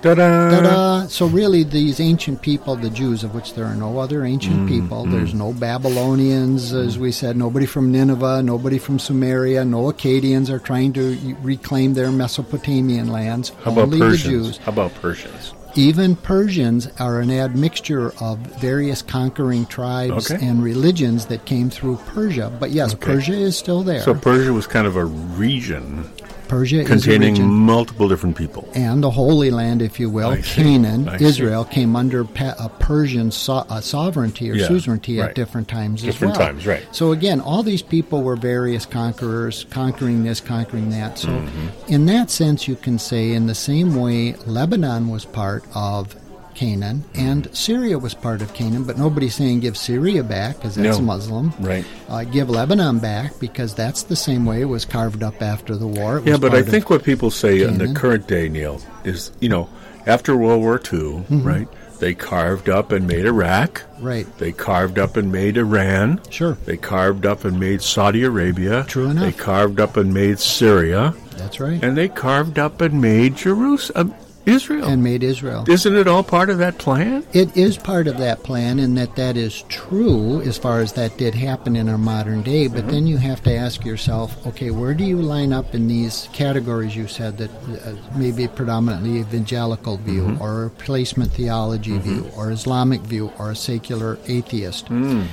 Ta-da! 0.00 0.50
Ta-da! 0.50 1.06
So 1.08 1.26
really, 1.26 1.64
these 1.64 1.98
ancient 1.98 2.42
people, 2.42 2.76
the 2.76 2.90
Jews, 2.90 3.24
of 3.24 3.34
which 3.34 3.54
there 3.54 3.64
are 3.64 3.74
no 3.74 3.98
other 3.98 4.24
ancient 4.24 4.54
mm, 4.54 4.68
people, 4.68 5.04
mm. 5.04 5.10
there's 5.10 5.34
no 5.34 5.52
Babylonians, 5.52 6.72
as 6.72 6.96
we 6.96 7.10
said, 7.10 7.36
nobody 7.36 7.66
from 7.66 7.90
Nineveh, 7.90 8.44
nobody 8.44 8.78
from 8.78 8.98
Sumeria, 8.98 9.66
no 9.66 9.90
Akkadians 9.90 10.50
are 10.50 10.60
trying 10.60 10.92
to 10.92 11.36
reclaim 11.42 11.94
their 11.94 12.12
Mesopotamian 12.12 13.08
lands. 13.08 13.48
How 13.64 13.72
about 13.72 13.90
Persians? 13.90 14.22
the 14.22 14.30
Jews. 14.30 14.56
How 14.58 14.70
about 14.70 14.94
Persians? 14.94 15.54
Even 15.74 16.16
Persians 16.16 16.88
are 16.98 17.20
an 17.20 17.30
admixture 17.30 18.12
of 18.20 18.38
various 18.38 19.00
conquering 19.02 19.66
tribes 19.66 20.30
Okay. 20.30 20.44
and 20.44 20.62
religions 20.62 21.26
that 21.26 21.44
came 21.44 21.70
through 21.70 21.96
Persia. 22.06 22.50
But 22.58 22.70
yes, 22.70 22.94
Okay. 22.94 23.04
Persia 23.14 23.34
is 23.34 23.56
still 23.56 23.82
there. 23.82 24.00
So 24.02 24.14
Persia 24.14 24.52
was 24.52 24.66
kind 24.66 24.86
of 24.86 24.96
a 24.96 25.04
region 25.04 26.08
Persia 26.48 26.80
is 26.80 26.86
a 26.86 26.88
containing 26.88 27.34
region. 27.34 27.46
multiple 27.48 28.08
different 28.08 28.36
people. 28.36 28.68
and 28.74 29.02
the 29.02 29.10
Holy 29.10 29.50
Land, 29.50 29.82
if 29.82 30.00
you 30.00 30.08
will, 30.10 30.30
I. 30.30 30.40
Canaan, 30.42 31.08
Israel, 31.20 31.64
came 31.64 31.94
under 31.94 32.24
pa- 32.24 32.54
a 32.58 32.68
Persian 32.68 33.30
so- 33.30 33.64
uh, 33.68 33.80
sovereignty 33.80 34.50
or 34.50 34.54
Yeah, 34.54 34.66
suzerainty 34.68 35.18
right. 35.18 35.28
at 35.30 35.34
different 35.34 35.68
times 35.68 36.02
Different 36.02 36.32
as 36.34 36.38
well. 36.38 36.48
times, 36.48 36.66
right. 36.66 36.82
So 36.92 37.12
again, 37.12 37.40
all 37.40 37.62
these 37.62 37.82
people 37.82 38.22
were 38.22 38.36
various 38.36 38.86
conquerors, 38.86 39.66
conquering 39.70 40.24
this, 40.24 40.40
conquering 40.40 40.90
that. 40.90 41.18
So, 41.18 41.28
Mm-hmm. 41.28 41.92
in 41.92 42.06
that 42.06 42.30
sense, 42.30 42.66
you 42.66 42.76
can 42.76 42.98
say, 42.98 43.32
in 43.32 43.46
the 43.46 43.54
same 43.54 43.94
way, 43.94 44.34
Lebanon 44.46 45.08
was 45.08 45.24
part 45.24 45.64
of 45.74 46.16
Canaan 46.58 47.04
and 47.14 47.48
Syria 47.56 48.00
was 48.00 48.14
part 48.14 48.42
of 48.42 48.52
Canaan, 48.52 48.82
but 48.82 48.98
nobody's 48.98 49.36
saying 49.36 49.60
give 49.60 49.76
Syria 49.76 50.24
back 50.24 50.56
because 50.56 50.74
that's 50.74 50.98
No. 50.98 51.04
Muslim. 51.04 51.52
Right. 51.60 51.84
Uh, 52.08 52.24
give 52.24 52.50
Lebanon 52.50 52.98
back 52.98 53.38
because 53.38 53.74
that's 53.76 54.02
the 54.02 54.16
same 54.16 54.44
way 54.44 54.60
it 54.62 54.64
was 54.64 54.84
carved 54.84 55.22
up 55.22 55.40
after 55.40 55.76
the 55.76 55.86
war. 55.86 56.18
It 56.18 56.26
Yeah, 56.26 56.36
but 56.36 56.54
I 56.56 56.62
think 56.62 56.90
what 56.90 57.04
people 57.04 57.30
say 57.30 57.62
in 57.62 57.78
the 57.78 57.94
current 57.94 58.26
day, 58.26 58.48
Neil, 58.48 58.80
is 59.04 59.30
you 59.38 59.48
know, 59.48 59.68
after 60.04 60.36
World 60.36 60.60
War 60.62 60.76
II, 60.78 60.98
Mm-hmm. 61.30 61.42
right? 61.44 61.68
They 62.00 62.14
carved 62.14 62.68
up 62.68 62.90
and 62.92 63.06
made 63.06 63.24
Iraq. 63.24 63.82
Right. 64.00 64.26
They 64.38 64.50
carved 64.52 64.98
up 65.00 65.16
and 65.16 65.30
made 65.32 65.56
Iran. 65.56 66.20
Sure. 66.30 66.56
They 66.64 66.76
carved 66.76 67.24
up 67.26 67.44
and 67.44 67.58
made 67.60 67.82
Saudi 67.82 68.22
Arabia. 68.24 68.84
True 68.88 69.10
enough. 69.10 69.24
They 69.24 69.32
carved 69.32 69.78
up 69.80 69.96
and 69.96 70.12
made 70.14 70.38
Syria, 70.40 71.14
That's 71.36 71.58
right. 71.60 71.82
and 71.82 71.96
they 71.96 72.08
carved 72.08 72.58
up 72.58 72.80
and 72.80 73.00
made 73.00 73.34
Jerusalem, 73.36 74.14
Israel. 74.48 74.88
and 74.88 75.02
made 75.02 75.22
Israel. 75.22 75.64
Isn't 75.68 75.94
it 75.96 76.06
all 76.08 76.22
part 76.22 76.50
of 76.50 76.58
that 76.58 76.78
plan? 76.78 77.24
It 77.32 77.56
is 77.56 77.76
part 77.76 78.06
of 78.08 78.18
that 78.18 78.42
plan, 78.42 78.78
and 78.78 78.96
that 78.98 79.16
that 79.16 79.36
is 79.36 79.62
true 79.68 80.40
as 80.42 80.56
far 80.58 80.80
as 80.80 80.92
that 80.94 81.16
did 81.16 81.34
happen 81.34 81.76
in 81.76 81.88
our 81.88 81.98
modern 81.98 82.42
day. 82.42 82.66
But 82.68 82.78
Mm-hmm. 82.82 82.90
then 82.90 83.06
you 83.06 83.16
have 83.18 83.42
to 83.44 83.54
ask 83.54 83.84
yourself, 83.84 84.46
okay, 84.46 84.70
where 84.70 84.94
do 84.94 85.04
you 85.04 85.20
line 85.20 85.52
up 85.52 85.74
in 85.74 85.88
these 85.88 86.28
categories 86.32 86.94
you 86.96 87.06
said 87.06 87.38
that 87.38 87.50
uh, 87.50 87.94
maybe 88.16 88.48
predominantly 88.48 89.18
evangelical 89.20 89.96
view, 89.98 90.22
Mm-hmm. 90.22 90.42
or 90.42 90.64
replacement 90.64 91.30
theology 91.32 91.96
view, 91.98 92.30
or 92.36 92.50
Islamic 92.50 93.00
view, 93.02 93.32
or 93.38 93.50
a 93.50 93.56
secular 93.56 94.18
atheist? 94.26 94.86
Mm. 94.86 95.26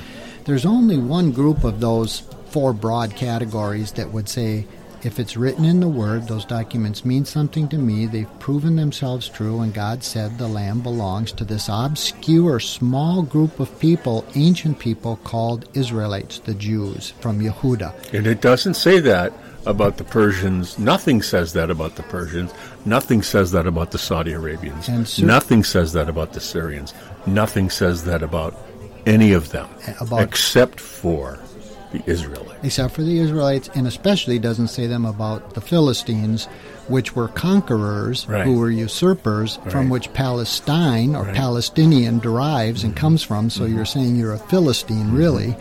There's 0.44 0.64
only 0.66 0.98
one 0.98 1.32
group 1.32 1.64
of 1.64 1.80
those 1.80 2.20
four 2.50 2.72
broad 2.72 3.16
categories 3.16 3.92
that 3.92 4.12
would 4.12 4.28
say, 4.28 4.66
if 5.06 5.20
it's 5.20 5.36
written 5.36 5.64
in 5.64 5.78
the 5.78 5.88
Word, 5.88 6.26
those 6.26 6.44
documents 6.44 7.04
mean 7.04 7.24
something 7.24 7.68
to 7.68 7.78
me, 7.78 8.06
they've 8.06 8.38
proven 8.40 8.74
themselves 8.74 9.28
true, 9.28 9.60
and 9.60 9.72
God 9.72 10.02
said 10.02 10.36
the 10.36 10.48
Lamb 10.48 10.80
belongs 10.80 11.30
to 11.32 11.44
this 11.44 11.68
obscure, 11.70 12.58
small 12.58 13.22
group 13.22 13.60
of 13.60 13.78
people, 13.78 14.26
ancient 14.34 14.80
people 14.80 15.16
called 15.22 15.68
Israelites, 15.74 16.40
the 16.40 16.54
Jews 16.54 17.12
from 17.20 17.40
Yehuda. 17.40 18.12
And 18.12 18.26
it 18.26 18.40
doesn't 18.40 18.74
say 18.74 18.98
that 18.98 19.32
about 19.64 19.96
the 19.96 20.04
Persians. 20.04 20.76
Nothing 20.78 21.22
says 21.22 21.52
that 21.52 21.70
about 21.70 21.94
the 21.94 22.02
Persians. 22.02 22.52
Nothing 22.84 23.22
says 23.22 23.52
that 23.52 23.66
about 23.66 23.92
the 23.92 23.98
Saudi 23.98 24.32
Arabians. 24.32 25.20
Nothing 25.20 25.62
says 25.62 25.92
that 25.92 26.08
about 26.08 26.32
the 26.32 26.40
Syrians. 26.40 26.94
Nothing 27.26 27.70
says 27.70 28.04
that 28.04 28.22
about 28.22 28.56
any 29.06 29.32
of 29.32 29.50
them, 29.50 29.68
About- 30.00 30.22
except 30.22 30.80
for 30.80 31.38
the 31.92 32.02
Israelites. 32.10 32.58
except 32.62 32.94
for 32.94 33.02
the 33.02 33.18
Israelites, 33.18 33.70
and 33.74 33.86
especially 33.86 34.38
doesn't 34.38 34.68
say 34.68 34.86
them 34.86 35.04
about 35.04 35.54
the 35.54 35.60
Philistines, 35.60 36.46
which 36.88 37.16
were 37.16 37.28
conquerors, 37.28 38.26
Right. 38.28 38.44
who 38.44 38.58
were 38.58 38.70
usurpers, 38.70 39.58
from 39.68 39.88
which 39.88 40.12
Palestine 40.12 41.14
or 41.14 41.20
Right. 41.22 41.26
Mm-hmm. 41.28 41.36
Palestinian 41.36 42.18
derives 42.18 42.84
and 42.84 42.94
comes 42.94 43.22
from. 43.22 43.50
So 43.50 43.64
you're 43.64 43.84
saying 43.84 44.16
you're 44.16 44.32
a 44.34 44.38
Philistine, 44.38 45.12
really. 45.12 45.56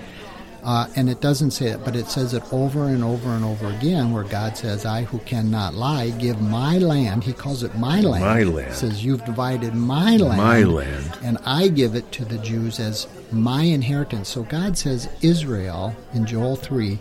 Uh, 0.63 0.88
and 0.96 1.10
it 1.12 1.22
doesn't 1.22 1.51
say 1.51 1.67
it, 1.67 1.79
but 1.86 1.96
it 1.96 2.08
says 2.10 2.34
it 2.34 2.41
over 2.51 2.86
and 2.86 3.03
over 3.03 3.29
and 3.29 3.46
over 3.46 3.67
again, 3.67 4.12
where 4.12 4.24
God 4.24 4.58
says, 4.58 4.84
"I 4.84 5.03
who 5.03 5.20
cannot 5.20 5.75
lie, 5.75 6.10
give 6.10 6.41
my 6.41 6.79
land." 6.79 7.24
He 7.24 7.34
calls 7.34 7.62
it 7.62 7.77
my 7.77 8.01
land. 8.01 8.25
My 8.25 8.41
land. 8.41 8.74
Says 8.74 9.05
you've 9.05 9.24
divided 9.25 9.75
my 9.75 10.17
land. 10.17 10.38
My 10.38 10.63
land. 10.63 11.12
And 11.24 11.38
I 11.46 11.67
give 11.67 11.94
it 11.94 12.12
to 12.13 12.25
the 12.25 12.39
Jews 12.39 12.79
as 12.79 13.05
my 13.32 13.63
inheritance. 13.63 14.29
So 14.29 14.44
God 14.44 14.77
says 14.77 15.10
Israel 15.22 15.96
in 16.13 16.25
Joel 16.25 16.55
3 16.55 17.00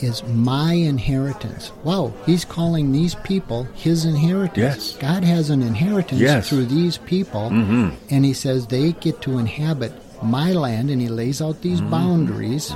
is 0.00 0.22
my 0.24 0.74
inheritance. 0.74 1.72
Wow, 1.82 2.12
he's 2.26 2.44
calling 2.44 2.92
these 2.92 3.14
people 3.16 3.64
his 3.74 4.04
inheritance. 4.04 4.56
Yes. 4.58 4.96
God 4.96 5.24
has 5.24 5.48
an 5.50 5.62
inheritance 5.62 6.20
Yes. 6.20 6.46
Mm-hmm. 6.46 6.56
through 6.56 6.66
these 6.66 6.98
people, 6.98 7.46
and 7.46 8.24
he 8.24 8.34
says 8.34 8.66
they 8.66 8.92
get 8.92 9.22
to 9.22 9.38
inhabit 9.38 9.92
my 10.22 10.52
land, 10.52 10.90
and 10.90 11.00
he 11.00 11.08
lays 11.08 11.40
out 11.40 11.62
these 11.62 11.80
Mm-hmm. 11.80 11.90
boundaries. 11.90 12.72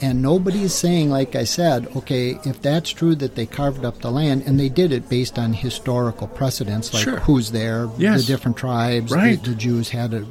And 0.00 0.20
nobody's 0.20 0.74
saying, 0.74 1.10
like 1.10 1.36
I 1.36 1.44
said, 1.44 1.86
okay, 1.94 2.36
if 2.44 2.60
that's 2.60 2.90
true 2.90 3.14
that 3.14 3.36
they 3.36 3.46
carved 3.46 3.84
up 3.84 4.00
the 4.00 4.10
land, 4.10 4.42
and 4.46 4.58
they 4.58 4.68
did 4.68 4.90
it 4.90 5.08
based 5.08 5.38
on 5.38 5.52
historical 5.52 6.26
precedents, 6.26 6.92
like 6.92 7.04
Sure. 7.04 7.20
who's 7.20 7.52
there, 7.52 7.88
Yes. 7.98 8.22
the 8.22 8.26
different 8.26 8.56
tribes, 8.56 9.10
the- 9.12 9.16
Right. 9.16 9.40
the, 9.44 9.54
Jews 9.54 9.90
had 9.90 10.12
a, 10.12 10.24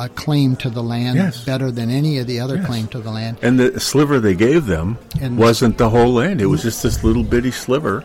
a 0.00 0.08
claim 0.08 0.56
to 0.56 0.70
the 0.70 0.82
land 0.82 1.16
Yes. 1.16 1.44
better 1.44 1.70
than 1.70 1.90
any 1.90 2.18
of 2.18 2.26
the 2.26 2.40
other 2.40 2.56
Yes. 2.56 2.66
claim 2.66 2.86
to 2.88 3.00
the 3.00 3.10
land. 3.10 3.36
And 3.42 3.60
the 3.60 3.78
sliver 3.78 4.18
they 4.18 4.34
gave 4.34 4.64
them 4.66 4.96
And- 5.20 5.36
wasn't 5.36 5.76
the 5.78 5.90
whole 5.90 6.12
land. 6.14 6.40
It 6.40 6.46
was 6.46 6.62
just 6.62 6.82
this 6.82 7.04
little 7.04 7.22
bitty 7.22 7.50
sliver 7.50 8.02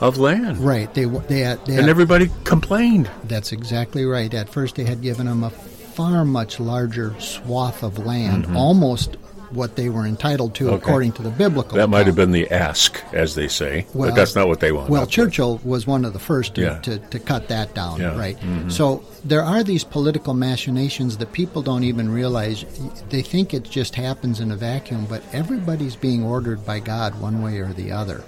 of 0.00 0.18
land. 0.18 0.58
Right. 0.58 0.92
They 0.94 1.04
they 1.04 1.40
had, 1.40 1.64
they 1.64 1.74
And 1.74 1.82
had- 1.82 1.88
everybody 1.90 2.30
complained. 2.44 3.08
that's 3.28 3.52
exactly 3.52 4.04
right. 4.04 4.32
At 4.34 4.48
first, 4.48 4.74
they 4.74 4.84
had 4.84 5.00
given 5.00 5.26
them 5.26 5.44
a 5.44 5.50
far 5.50 6.24
much 6.24 6.58
larger 6.60 7.14
swath 7.20 7.82
of 7.84 8.04
land, 8.04 8.44
mm-hmm. 8.44 8.56
almost 8.56 9.16
what 9.50 9.76
they 9.76 9.88
were 9.88 10.06
entitled 10.06 10.54
to 10.56 10.64
Mm-hmm. 10.64 10.74
Okay. 10.74 10.82
according 10.84 11.12
to 11.12 11.22
the 11.22 11.30
biblical. 11.30 11.76
That 11.76 11.88
might 11.88 12.06
have 12.06 12.16
been 12.16 12.32
the 12.32 12.50
ask, 12.50 13.02
as 13.12 13.34
they 13.34 13.48
say. 13.48 13.86
Well, 13.94 14.10
but 14.10 14.16
that's 14.16 14.34
not 14.34 14.48
what 14.48 14.60
they 14.60 14.72
wanted. 14.72 14.90
Well, 14.90 15.06
Churchill 15.06 15.60
was 15.64 15.86
one 15.86 16.04
of 16.04 16.12
the 16.12 16.18
first 16.18 16.54
to, 16.56 16.60
Yeah. 16.60 16.78
to, 16.80 16.98
to 16.98 17.18
cut 17.18 17.48
that 17.48 17.74
down, 17.74 18.00
Yeah. 18.00 18.10
Mm-hmm. 18.10 18.18
right? 18.64 18.72
So 18.72 19.04
there 19.24 19.42
are 19.42 19.62
these 19.62 19.84
political 19.84 20.34
machinations 20.34 21.16
that 21.18 21.32
people 21.32 21.62
don't 21.62 21.84
even 21.84 22.10
realize. 22.10 22.64
They 23.08 23.22
think 23.22 23.54
it 23.54 23.64
just 23.64 23.94
happens 23.94 24.40
in 24.40 24.50
a 24.50 24.56
vacuum, 24.56 25.06
but 25.08 25.22
everybody's 25.32 25.96
being 25.96 26.22
ordered 26.24 26.66
by 26.66 26.80
God 26.80 27.18
one 27.20 27.42
way 27.42 27.58
or 27.58 27.72
the 27.72 27.90
other. 27.92 28.22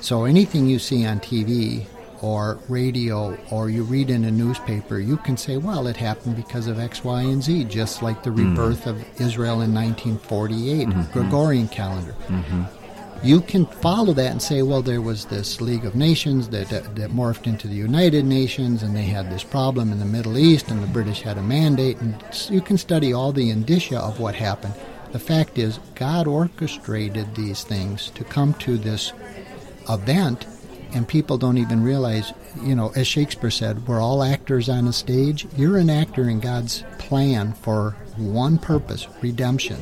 So 0.00 0.24
anything 0.24 0.66
you 0.66 0.78
see 0.78 1.06
on 1.06 1.20
TV 1.20 1.86
or 2.22 2.58
radio 2.68 3.36
or 3.50 3.68
you 3.68 3.82
read 3.82 4.08
in 4.10 4.24
a 4.24 4.30
newspaper, 4.30 4.98
you 4.98 5.16
can 5.18 5.36
say, 5.36 5.56
well, 5.56 5.86
it 5.86 5.96
happened 5.96 6.36
because 6.36 6.66
of 6.66 6.78
X, 6.78 7.04
Y, 7.04 7.22
and 7.22 7.42
Z, 7.42 7.64
just 7.64 8.02
like 8.02 8.22
the 8.22 8.30
Mm-hmm. 8.32 8.50
rebirth 8.56 8.86
of 8.86 9.20
Israel 9.20 9.60
in 9.60 9.74
1948, 9.74 10.88
mm-hmm. 10.88 11.12
Gregorian 11.12 11.68
calendar 11.68 12.14
mm-hmm. 12.28 12.62
you 13.22 13.40
can 13.40 13.66
follow 13.66 14.12
that 14.14 14.32
and 14.32 14.42
say, 14.42 14.62
well, 14.62 14.82
there 14.82 15.02
was 15.02 15.26
this 15.26 15.60
League 15.60 15.84
of 15.84 15.94
Nations 15.94 16.48
that, 16.48 16.68
that, 16.70 16.96
that 16.96 17.10
morphed 17.10 17.46
into 17.46 17.68
the 17.68 17.74
United 17.74 18.24
Nations, 18.24 18.82
and 18.82 18.96
they 18.96 19.02
had 19.02 19.30
this 19.30 19.44
problem 19.44 19.92
in 19.92 19.98
the 19.98 20.04
Middle 20.04 20.38
East, 20.38 20.70
and 20.70 20.82
the 20.82 20.88
British 20.88 21.20
had 21.20 21.38
a 21.38 21.42
mandate, 21.42 22.00
and 22.00 22.16
you 22.48 22.60
can 22.60 22.78
study 22.78 23.12
all 23.12 23.32
the 23.32 23.50
indicia 23.50 23.98
of 23.98 24.18
what 24.18 24.34
happened. 24.34 24.74
The 25.12 25.18
fact 25.18 25.58
is, 25.58 25.78
God 25.94 26.26
orchestrated 26.26 27.34
these 27.34 27.64
things 27.64 28.10
to 28.10 28.24
come 28.24 28.54
to 28.54 28.78
this 28.78 29.12
event 29.88 30.46
and 30.94 31.08
people 31.08 31.38
don't 31.38 31.58
even 31.58 31.82
realize, 31.82 32.32
you 32.62 32.74
know, 32.74 32.92
as 32.94 33.06
Shakespeare 33.06 33.50
said, 33.50 33.86
we're 33.86 34.00
all 34.00 34.22
actors 34.22 34.68
on 34.68 34.86
a 34.86 34.92
stage. 34.92 35.46
You're 35.56 35.78
an 35.78 35.90
actor 35.90 36.28
in 36.28 36.40
God's 36.40 36.84
plan 36.98 37.52
for 37.54 37.96
one 38.16 38.58
purpose 38.58 39.06
redemption. 39.22 39.78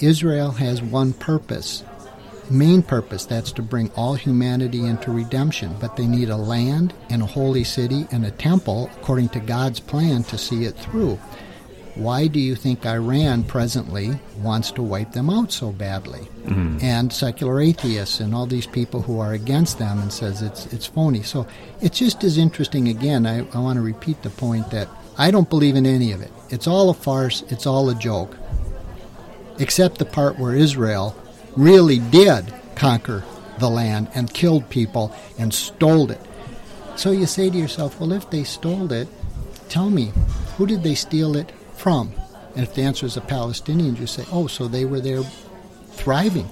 Israel 0.00 0.52
has 0.52 0.80
one 0.80 1.12
purpose, 1.12 1.82
main 2.50 2.82
purpose 2.82 3.24
that's 3.24 3.52
to 3.52 3.62
bring 3.62 3.90
all 3.96 4.14
humanity 4.14 4.84
into 4.84 5.10
redemption. 5.10 5.74
But 5.80 5.96
they 5.96 6.06
need 6.06 6.30
a 6.30 6.36
land 6.36 6.94
and 7.10 7.22
a 7.22 7.26
holy 7.26 7.64
city 7.64 8.06
and 8.12 8.24
a 8.24 8.30
temple 8.30 8.90
according 8.96 9.30
to 9.30 9.40
God's 9.40 9.80
plan 9.80 10.22
to 10.24 10.38
see 10.38 10.64
it 10.64 10.76
through. 10.76 11.18
Why 11.98 12.28
do 12.28 12.38
you 12.38 12.54
think 12.54 12.86
Iran 12.86 13.42
presently 13.42 14.20
wants 14.40 14.70
to 14.72 14.82
wipe 14.82 15.12
them 15.12 15.28
out 15.28 15.50
so 15.50 15.72
badly? 15.72 16.28
Mm-hmm. 16.44 16.78
And 16.80 17.12
secular 17.12 17.60
atheists 17.60 18.20
and 18.20 18.32
all 18.32 18.46
these 18.46 18.68
people 18.68 19.02
who 19.02 19.18
are 19.18 19.32
against 19.32 19.80
them 19.80 19.98
and 19.98 20.12
says 20.12 20.40
it's 20.40 20.66
it's 20.66 20.86
phony. 20.86 21.24
So 21.24 21.48
it's 21.80 21.98
just 21.98 22.22
as 22.22 22.38
interesting. 22.38 22.86
Again, 22.86 23.26
I, 23.26 23.38
I 23.52 23.58
want 23.58 23.78
to 23.78 23.82
repeat 23.82 24.22
the 24.22 24.30
point 24.30 24.70
that 24.70 24.88
I 25.18 25.32
don't 25.32 25.50
believe 25.50 25.74
in 25.74 25.86
any 25.86 26.12
of 26.12 26.22
it. 26.22 26.30
It's 26.50 26.68
all 26.68 26.88
a 26.88 26.94
farce. 26.94 27.42
It's 27.48 27.66
all 27.66 27.90
a 27.90 27.96
joke, 27.96 28.36
except 29.58 29.98
the 29.98 30.04
part 30.04 30.38
where 30.38 30.54
Israel 30.54 31.16
really 31.56 31.98
did 31.98 32.54
conquer 32.76 33.24
the 33.58 33.68
land 33.68 34.08
and 34.14 34.32
killed 34.32 34.70
people 34.70 35.12
and 35.36 35.52
stole 35.52 36.12
it. 36.12 36.20
So 36.94 37.10
you 37.10 37.26
say 37.26 37.50
to 37.50 37.58
yourself, 37.58 37.98
well, 37.98 38.12
if 38.12 38.30
they 38.30 38.44
stole 38.44 38.92
it, 38.92 39.08
tell 39.68 39.90
me, 39.90 40.12
who 40.56 40.66
did 40.66 40.84
they 40.84 40.94
steal 40.94 41.36
it 41.36 41.52
from? 41.78 42.12
And 42.54 42.62
if 42.64 42.74
the 42.74 42.82
answer 42.82 43.06
is 43.06 43.14
the 43.14 43.20
Palestinians, 43.20 43.98
you 43.98 44.06
say, 44.06 44.24
oh, 44.32 44.46
so 44.46 44.68
they 44.68 44.84
were 44.84 45.00
there 45.00 45.22
thriving. 45.92 46.48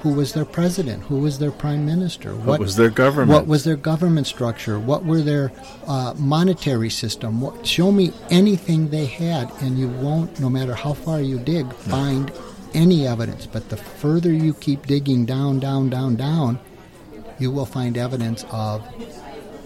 Who 0.00 0.12
was 0.12 0.34
their 0.34 0.44
president? 0.44 1.04
Who 1.04 1.20
was 1.20 1.38
their 1.38 1.50
prime 1.50 1.86
minister? 1.86 2.34
What, 2.36 2.46
what 2.46 2.60
was 2.60 2.76
their 2.76 2.90
government? 2.90 3.30
What 3.30 3.46
was 3.46 3.64
their 3.64 3.76
government 3.76 4.26
structure? 4.26 4.78
What 4.78 5.04
were 5.04 5.22
their 5.22 5.50
uh, 5.86 6.12
monetary 6.18 6.90
system? 6.90 7.40
What, 7.40 7.66
show 7.66 7.90
me 7.90 8.12
anything 8.30 8.90
they 8.90 9.06
had, 9.06 9.50
and 9.62 9.78
you 9.78 9.88
won't, 9.88 10.38
no 10.40 10.50
matter 10.50 10.74
how 10.74 10.92
far 10.92 11.22
you 11.22 11.38
dig, 11.38 11.72
find 11.72 12.30
any 12.74 13.06
evidence. 13.06 13.46
But 13.46 13.70
the 13.70 13.78
further 13.78 14.30
you 14.30 14.52
keep 14.52 14.86
digging 14.86 15.24
down, 15.24 15.58
down, 15.58 15.88
down, 15.88 16.16
down, 16.16 16.58
you 17.38 17.50
will 17.50 17.66
find 17.66 17.96
evidence 17.96 18.44
of 18.50 18.86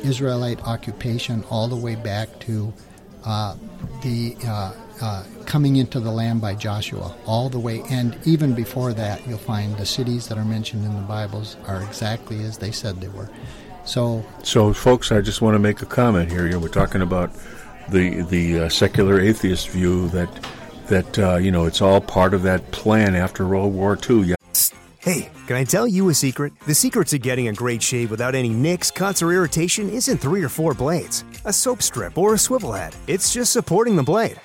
Israelite 0.04 0.62
occupation 0.62 1.42
all 1.50 1.66
the 1.66 1.76
way 1.76 1.96
back 1.96 2.38
to 2.40 2.72
uh, 3.24 3.56
the 4.02 4.36
uh, 4.46 4.72
uh, 5.00 5.24
coming 5.46 5.76
into 5.76 6.00
the 6.00 6.10
land 6.10 6.40
by 6.40 6.54
Joshua, 6.54 7.14
all 7.26 7.48
the 7.48 7.58
way, 7.58 7.82
and 7.90 8.18
even 8.24 8.54
before 8.54 8.92
that, 8.92 9.26
you'll 9.26 9.38
find 9.38 9.76
the 9.76 9.86
cities 9.86 10.28
that 10.28 10.38
are 10.38 10.44
mentioned 10.44 10.84
in 10.84 10.94
the 10.94 11.02
Bibles 11.02 11.56
are 11.66 11.82
exactly 11.82 12.44
as 12.44 12.58
they 12.58 12.70
said 12.70 13.00
they 13.00 13.08
were. 13.08 13.30
So, 13.84 14.24
so 14.42 14.72
folks, 14.72 15.10
I 15.10 15.20
just 15.20 15.40
want 15.40 15.54
to 15.54 15.58
make 15.58 15.80
a 15.80 15.86
comment 15.86 16.30
here. 16.30 16.44
You 16.44 16.52
know, 16.52 16.58
we're 16.58 16.68
talking 16.68 17.00
about 17.00 17.30
the 17.88 18.22
the 18.22 18.60
uh, 18.60 18.68
secular 18.68 19.20
atheist 19.20 19.68
view 19.70 20.08
that 20.08 20.28
that 20.88 21.18
uh, 21.18 21.36
you 21.36 21.50
know 21.50 21.64
it's 21.64 21.80
all 21.80 22.00
part 22.00 22.34
of 22.34 22.42
that 22.42 22.70
plan 22.70 23.14
after 23.14 23.46
World 23.46 23.72
War 23.72 23.98
II. 24.08 24.22
Yeah. 24.22 24.34
Hey, 25.00 25.30
can 25.46 25.56
I 25.56 25.64
tell 25.64 25.86
you 25.86 26.10
a 26.10 26.14
secret? 26.14 26.52
The 26.66 26.74
secret 26.74 27.08
to 27.08 27.18
getting 27.18 27.48
a 27.48 27.52
great 27.52 27.82
shave 27.82 28.10
without 28.10 28.34
any 28.34 28.50
nicks, 28.50 28.90
cuts, 28.90 29.22
or 29.22 29.32
irritation 29.32 29.88
isn't 29.88 30.18
three 30.18 30.42
or 30.42 30.50
four 30.50 30.74
blades, 30.74 31.24
a 31.46 31.52
soap 31.52 31.82
strip, 31.82 32.18
or 32.18 32.34
a 32.34 32.38
swivel 32.38 32.72
head. 32.72 32.94
It's 33.06 33.32
just 33.32 33.52
supporting 33.52 33.96
the 33.96 34.02
blade. 34.02 34.38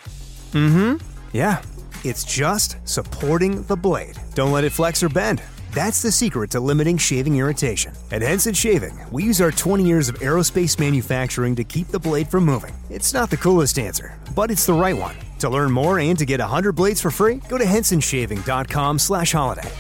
Mm 0.54 0.72
hmm. 0.72 1.08
Yeah, 1.36 1.62
it's 2.04 2.24
just 2.24 2.78
supporting 2.88 3.64
the 3.64 3.76
blade. 3.76 4.18
Don't 4.36 4.52
let 4.52 4.64
it 4.64 4.72
flex 4.72 5.02
or 5.02 5.10
bend. 5.10 5.42
That's 5.72 6.04
the 6.04 6.12
secret 6.12 6.52
to 6.52 6.60
limiting 6.60 7.00
shaving 7.00 7.38
irritation. 7.38 7.94
At 8.12 8.22
Henson 8.22 8.54
Shaving, 8.54 9.00
we 9.12 9.24
use 9.24 9.42
our 9.42 9.50
20 9.50 9.84
years 9.84 10.10
of 10.10 10.20
aerospace 10.20 10.80
manufacturing 10.80 11.56
to 11.56 11.64
keep 11.64 11.88
the 11.88 11.98
blade 11.98 12.28
from 12.28 12.46
moving. 12.46 12.76
It's 12.92 13.16
not 13.16 13.32
the 13.32 13.38
coolest 13.38 13.80
answer, 13.80 14.16
but 14.36 14.52
it's 14.52 14.68
the 14.68 14.74
right 14.74 14.96
one. 14.96 15.16
To 15.40 15.50
learn 15.50 15.72
more 15.72 15.98
and 15.98 16.18
to 16.20 16.26
get 16.26 16.40
100 16.40 16.74
blades 16.74 17.02
for 17.02 17.10
free, 17.10 17.42
go 17.50 17.58
to 17.58 17.66
hensonshaving.com 17.66 19.00
slash 19.00 19.32
holiday. 19.32 19.72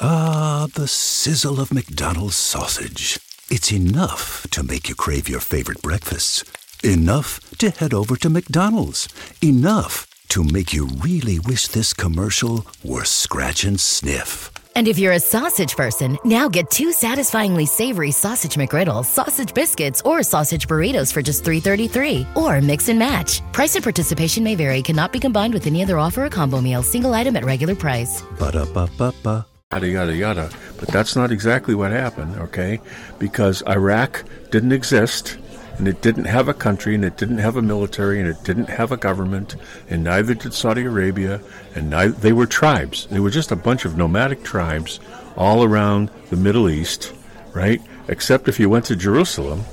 Ah, 0.00 0.66
the 0.74 0.88
sizzle 0.88 1.60
of 1.60 1.72
McDonald's 1.72 2.34
sausage. 2.34 3.20
It's 3.48 3.70
enough 3.72 4.44
to 4.50 4.64
make 4.64 4.88
you 4.88 4.96
crave 4.96 5.28
your 5.28 5.38
favorite 5.38 5.80
breakfasts. 5.80 6.42
Enough 6.84 7.56
to 7.56 7.70
head 7.70 7.94
over 7.94 8.14
to 8.16 8.28
McDonald's. 8.28 9.08
Enough 9.42 10.06
to 10.28 10.44
make 10.44 10.74
you 10.74 10.86
really 10.86 11.38
wish 11.38 11.68
this 11.68 11.94
commercial 11.94 12.66
were 12.84 13.06
scratch 13.06 13.64
and 13.64 13.80
sniff. 13.80 14.50
And 14.76 14.86
if 14.86 14.98
you're 14.98 15.14
a 15.14 15.18
sausage 15.18 15.76
person, 15.76 16.18
now 16.26 16.46
get 16.46 16.70
two 16.70 16.92
satisfyingly 16.92 17.64
savory 17.64 18.10
sausage 18.10 18.56
McGriddles, 18.56 19.06
sausage 19.06 19.54
biscuits, 19.54 20.02
or 20.04 20.22
sausage 20.22 20.68
burritos 20.68 21.10
for 21.10 21.22
just 21.22 21.42
$3.33. 21.42 22.36
Or 22.36 22.60
mix 22.60 22.90
and 22.90 22.98
match. 22.98 23.40
Price 23.52 23.74
and 23.76 23.82
participation 23.82 24.44
may 24.44 24.54
vary, 24.54 24.82
cannot 24.82 25.10
be 25.10 25.20
combined 25.20 25.54
with 25.54 25.66
any 25.66 25.82
other 25.82 25.98
offer 25.98 26.26
or 26.26 26.28
combo 26.28 26.60
meal, 26.60 26.82
single 26.82 27.14
item 27.14 27.34
at 27.36 27.46
regular 27.46 27.74
price. 27.74 28.20
Ba 28.38 28.52
da 28.52 28.66
ba 28.66 28.90
ba 28.98 29.14
ba 29.22 29.46
yada, 29.74 29.88
yada, 29.88 30.14
yada. 30.14 30.50
But 30.78 30.88
that's 30.88 31.16
not 31.16 31.32
exactly 31.32 31.74
what 31.74 31.90
happened, 31.90 32.36
okay? 32.36 32.80
Because 33.18 33.62
Iraq 33.66 34.24
didn't 34.50 34.72
exist, 34.72 35.38
and 35.78 35.88
it 35.88 36.00
didn't 36.02 36.26
have 36.26 36.48
a 36.48 36.54
country, 36.54 36.94
and 36.94 37.04
it 37.04 37.16
didn't 37.16 37.38
have 37.38 37.56
a 37.56 37.62
military, 37.62 38.20
and 38.20 38.28
it 38.28 38.42
didn't 38.44 38.68
have 38.68 38.92
a 38.92 38.96
government, 38.96 39.56
and 39.88 40.04
neither 40.04 40.34
did 40.34 40.54
Saudi 40.54 40.84
Arabia, 40.84 41.40
and 41.74 41.90
neither, 41.90 42.12
they 42.12 42.32
were 42.32 42.46
tribes. 42.46 43.06
They 43.10 43.20
were 43.20 43.30
just 43.30 43.50
a 43.50 43.56
bunch 43.56 43.84
of 43.84 43.96
nomadic 43.96 44.42
tribes 44.42 45.00
all 45.36 45.64
around 45.64 46.10
the 46.30 46.36
Middle 46.36 46.68
East, 46.68 47.14
right? 47.52 47.80
Except 48.08 48.48
if 48.48 48.60
you 48.60 48.68
went 48.68 48.84
to 48.86 48.96
Jerusalem, 48.96 49.64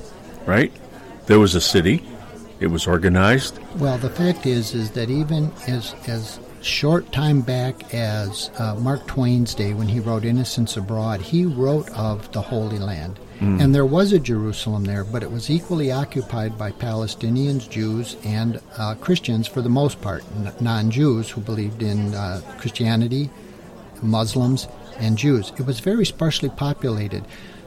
right? 0.45 0.71
There 1.27 1.39
was 1.39 1.55
a 1.55 1.61
city. 1.61 2.03
It 2.59 2.67
was 2.67 2.87
organized. 2.87 3.59
Well, 3.77 3.97
the 3.97 4.09
fact 4.09 4.45
is, 4.45 4.73
is 4.75 4.91
that 4.91 5.09
even 5.09 5.51
as 5.67 5.95
as 6.07 6.39
short 6.61 7.11
time 7.11 7.41
back 7.41 7.93
as 7.93 8.51
uh, 8.59 8.75
Mark 8.75 9.05
Twain's 9.07 9.55
day 9.55 9.73
when 9.73 9.87
he 9.87 9.99
wrote 9.99 10.25
Innocents 10.25 10.77
Abroad, 10.77 11.21
he 11.21 11.45
wrote 11.45 11.89
of 11.91 12.31
the 12.31 12.41
Holy 12.41 12.77
Land. 12.77 13.19
Mm. 13.41 13.59
And 13.59 13.75
there 13.75 13.85
was 13.87 14.13
a 14.13 14.19
Jerusalem 14.19 14.83
there, 14.83 15.03
but 15.03 15.23
it 15.23 15.31
was 15.31 15.49
equally 15.49 15.91
occupied 15.91 16.59
by 16.59 16.71
Palestinians, 16.71 17.67
Jews, 17.67 18.15
and 18.23 18.61
uh, 18.77 18.93
Christians 18.95 19.47
for 19.47 19.63
the 19.63 19.69
most 19.69 19.99
part, 19.99 20.23
n- 20.35 20.53
non 20.61 20.91
Jews 20.91 21.31
who 21.31 21.41
believed 21.41 21.81
in 21.81 22.13
uh, 22.13 22.41
Christianity, 22.59 23.31
Muslims, 24.03 24.67
and 24.99 25.17
Jews. 25.17 25.51
It 25.57 25.65
was 25.65 25.79
very 25.79 26.05
sparsely 26.05 26.49
populated. 26.49 27.25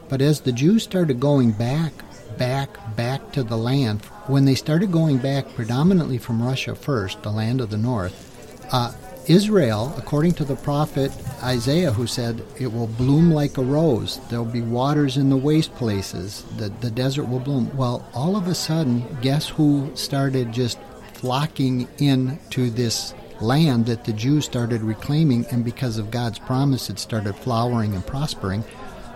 But 0.09 0.23
as 0.23 0.41
the 0.41 0.53
Jews 0.53 0.85
started 0.85 1.19
going 1.19 1.51
back, 1.51 1.93
back, 2.39 2.79
back 2.95 3.33
to 3.33 3.43
the 3.43 3.57
land, 3.57 4.05
when 4.29 4.45
they 4.45 4.55
started 4.55 4.93
going 4.93 5.19
back 5.19 5.55
predominantly 5.57 6.19
from 6.19 6.41
Russia 6.41 6.77
first, 6.77 7.23
the 7.23 7.33
land 7.33 7.61
of 7.61 7.71
the 7.71 7.77
north, 7.77 8.31
uh, 8.73 8.93
Israel, 9.29 9.95
according 9.97 10.33
to 10.35 10.45
the 10.45 10.57
prophet 10.57 11.13
Isaiah, 11.43 11.93
who 11.93 12.07
said, 12.07 12.43
It 12.59 12.73
will 12.73 12.87
bloom 12.87 13.31
like 13.31 13.59
a 13.59 13.63
rose. 13.63 14.21
There'll 14.29 14.45
be 14.45 14.61
waters 14.61 15.17
in 15.17 15.31
the 15.31 15.37
waste 15.37 15.75
places. 15.75 16.45
The, 16.57 16.69
the 16.69 16.91
desert 16.91 17.25
will 17.25 17.41
bloom. 17.41 17.75
Well, 17.77 18.07
all 18.15 18.37
of 18.37 18.49
a 18.49 18.55
sudden, 18.55 19.05
guess 19.21 19.49
who 19.49 19.91
started 19.95 20.53
just 20.53 20.79
flocking 21.15 21.89
in 21.99 22.39
to 22.51 22.71
this 22.71 23.15
land 23.41 23.87
that 23.87 24.05
the 24.05 24.13
Jews 24.13 24.45
started 24.45 24.83
reclaiming, 24.83 25.47
and 25.51 25.65
because 25.65 25.99
of 25.99 26.11
God's 26.11 26.39
promise, 26.39 26.91
it 26.91 26.99
started 26.99 27.35
flowering 27.35 27.95
and 27.95 28.07
prospering, 28.07 28.65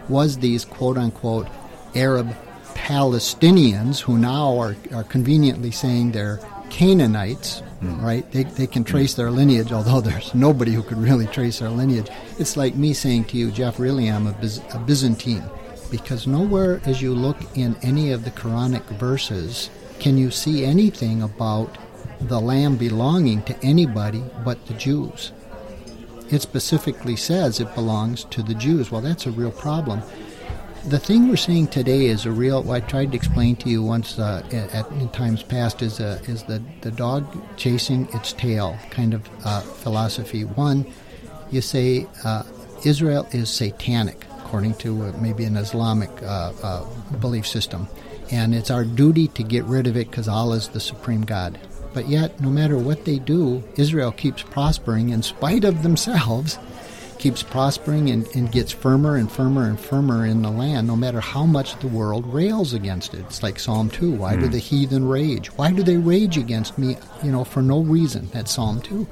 was 0.09 0.39
these 0.39 0.65
quote 0.65 0.97
unquote 0.97 1.49
Arab 1.95 2.35
Palestinians, 2.75 4.01
who 4.01 4.19
now 4.19 4.59
are, 4.59 4.77
are 4.95 5.05
conveniently 5.05 5.71
saying 5.71 6.13
they're 6.13 6.41
Canaanites, 6.71 7.63
mm. 7.83 8.03
right? 8.03 8.31
They, 8.33 8.45
they 8.45 8.67
can 8.67 8.85
trace 8.85 9.15
their 9.15 9.31
lineage, 9.31 9.73
although 9.73 10.01
there's 10.01 10.35
nobody 10.35 10.73
who 10.73 10.83
could 10.83 10.99
really 10.99 11.27
trace 11.27 11.59
their 11.59 11.71
lineage. 11.71 12.09
It's 12.39 12.57
like 12.57 12.75
me 12.75 12.93
saying 12.93 13.25
to 13.27 13.37
you, 13.37 13.51
Jeff, 13.51 13.79
really, 13.79 14.09
I'm 14.09 14.27
a, 14.27 14.35
a 14.75 14.79
Byzantine. 14.79 15.45
Because 15.91 16.27
nowhere 16.27 16.83
as 16.85 17.01
you 17.01 17.15
look 17.15 17.39
in 17.57 17.77
any 17.83 18.13
of 18.13 18.25
the 18.25 18.31
Quranic 18.31 18.85
verses 18.99 19.71
can 19.99 20.17
you 20.17 20.31
see 20.31 20.65
anything 20.65 21.23
about 21.23 21.77
the 22.21 22.41
lamb 22.41 22.77
belonging 22.77 23.43
to 23.43 23.59
anybody 23.65 24.23
but 24.45 24.65
the 24.67 24.75
Jews. 24.75 25.33
It 26.31 26.43
specifically 26.43 27.17
says 27.17 27.59
it 27.59 27.75
belongs 27.75 28.25
to 28.25 28.43
the 28.43 28.55
Jews. 28.55 28.91
Well, 28.91 29.01
that's 29.01 29.27
a 29.27 29.31
real 29.31 29.51
problem 29.51 30.03
the 30.89 30.99
thing 30.99 31.29
we're 31.29 31.37
seeing 31.37 31.67
today 31.67 32.07
is 32.07 32.25
a 32.25 32.31
real. 32.31 32.71
I 32.71 32.81
tried 32.81 33.13
to 33.13 33.17
explain 33.17 33.57
to 33.57 33.69
you 33.69 33.83
once 33.83 34.19
uh, 34.19 34.43
at, 34.73 34.91
in 34.93 35.09
times 35.11 35.43
past 35.43 35.83
is 35.83 36.01
a, 36.01 36.21
is 36.27 36.45
the 36.45 36.63
the 36.81 36.91
dog 36.91 37.27
chasing 37.57 38.09
its 38.15 38.33
tail 38.33 38.77
kind 38.91 39.13
of 39.13 39.29
uh, 39.45 39.61
philosophy. 39.61 40.45
One, 40.45 40.87
you 41.51 41.61
say 41.61 42.07
uh, 42.25 42.45
Israel 42.85 43.29
is 43.33 43.51
satanic 43.51 44.25
according 44.39 44.75
to 44.77 45.05
uh, 45.05 45.13
maybe 45.21 45.45
an 45.45 45.57
Islamic 45.57 46.11
uh, 46.23 46.53
uh, 46.63 46.85
belief 47.21 47.47
system, 47.47 47.87
and 48.31 48.55
it's 48.55 48.71
our 48.71 48.85
duty 48.85 49.29
to 49.29 49.43
get 49.43 49.65
rid 49.65 49.87
of 49.87 49.97
it 49.97 50.11
because 50.11 50.27
Allah 50.27 50.57
is 50.57 50.69
the 50.69 50.81
supreme 50.81 51.23
God. 51.23 51.61
But 51.93 52.09
yet, 52.09 52.41
no 52.41 52.49
matter 52.49 52.79
what 52.79 53.05
they 53.05 53.19
do, 53.19 53.63
Israel 53.77 54.13
keeps 54.13 54.43
prospering 54.43 55.11
in 55.11 55.23
spite 55.23 55.65
of 55.65 55.83
themselves 55.83 56.59
keeps 57.19 57.43
prospering 57.43 58.11
and, 58.11 58.27
and 58.35 58.51
gets 58.53 58.73
firmer 58.73 59.17
and 59.17 59.31
firmer 59.31 59.67
and 59.67 59.79
firmer 59.79 60.27
in 60.27 60.43
the 60.43 60.51
land, 60.51 60.87
no 60.87 60.97
matter 60.97 61.21
how 61.21 61.45
much 61.45 61.79
the 61.81 61.89
world 61.89 62.27
rails 62.33 62.73
against 62.73 63.15
it. 63.15 63.21
It's 63.21 63.43
like 63.43 63.59
Psalm 63.59 63.91
2. 63.91 64.13
Why 64.13 64.37
do 64.37 64.49
the 64.49 64.59
heathen 64.59 65.09
rage? 65.09 65.49
Why 65.57 65.73
do 65.73 65.83
they 65.83 65.97
rage 65.97 66.37
against 66.37 66.79
me, 66.79 66.97
you 67.23 67.33
know, 67.33 67.45
for 67.45 67.63
no 67.63 67.81
reason? 67.81 68.29
That's 68.33 68.53
Psalm 68.53 68.81
2. 68.83 69.07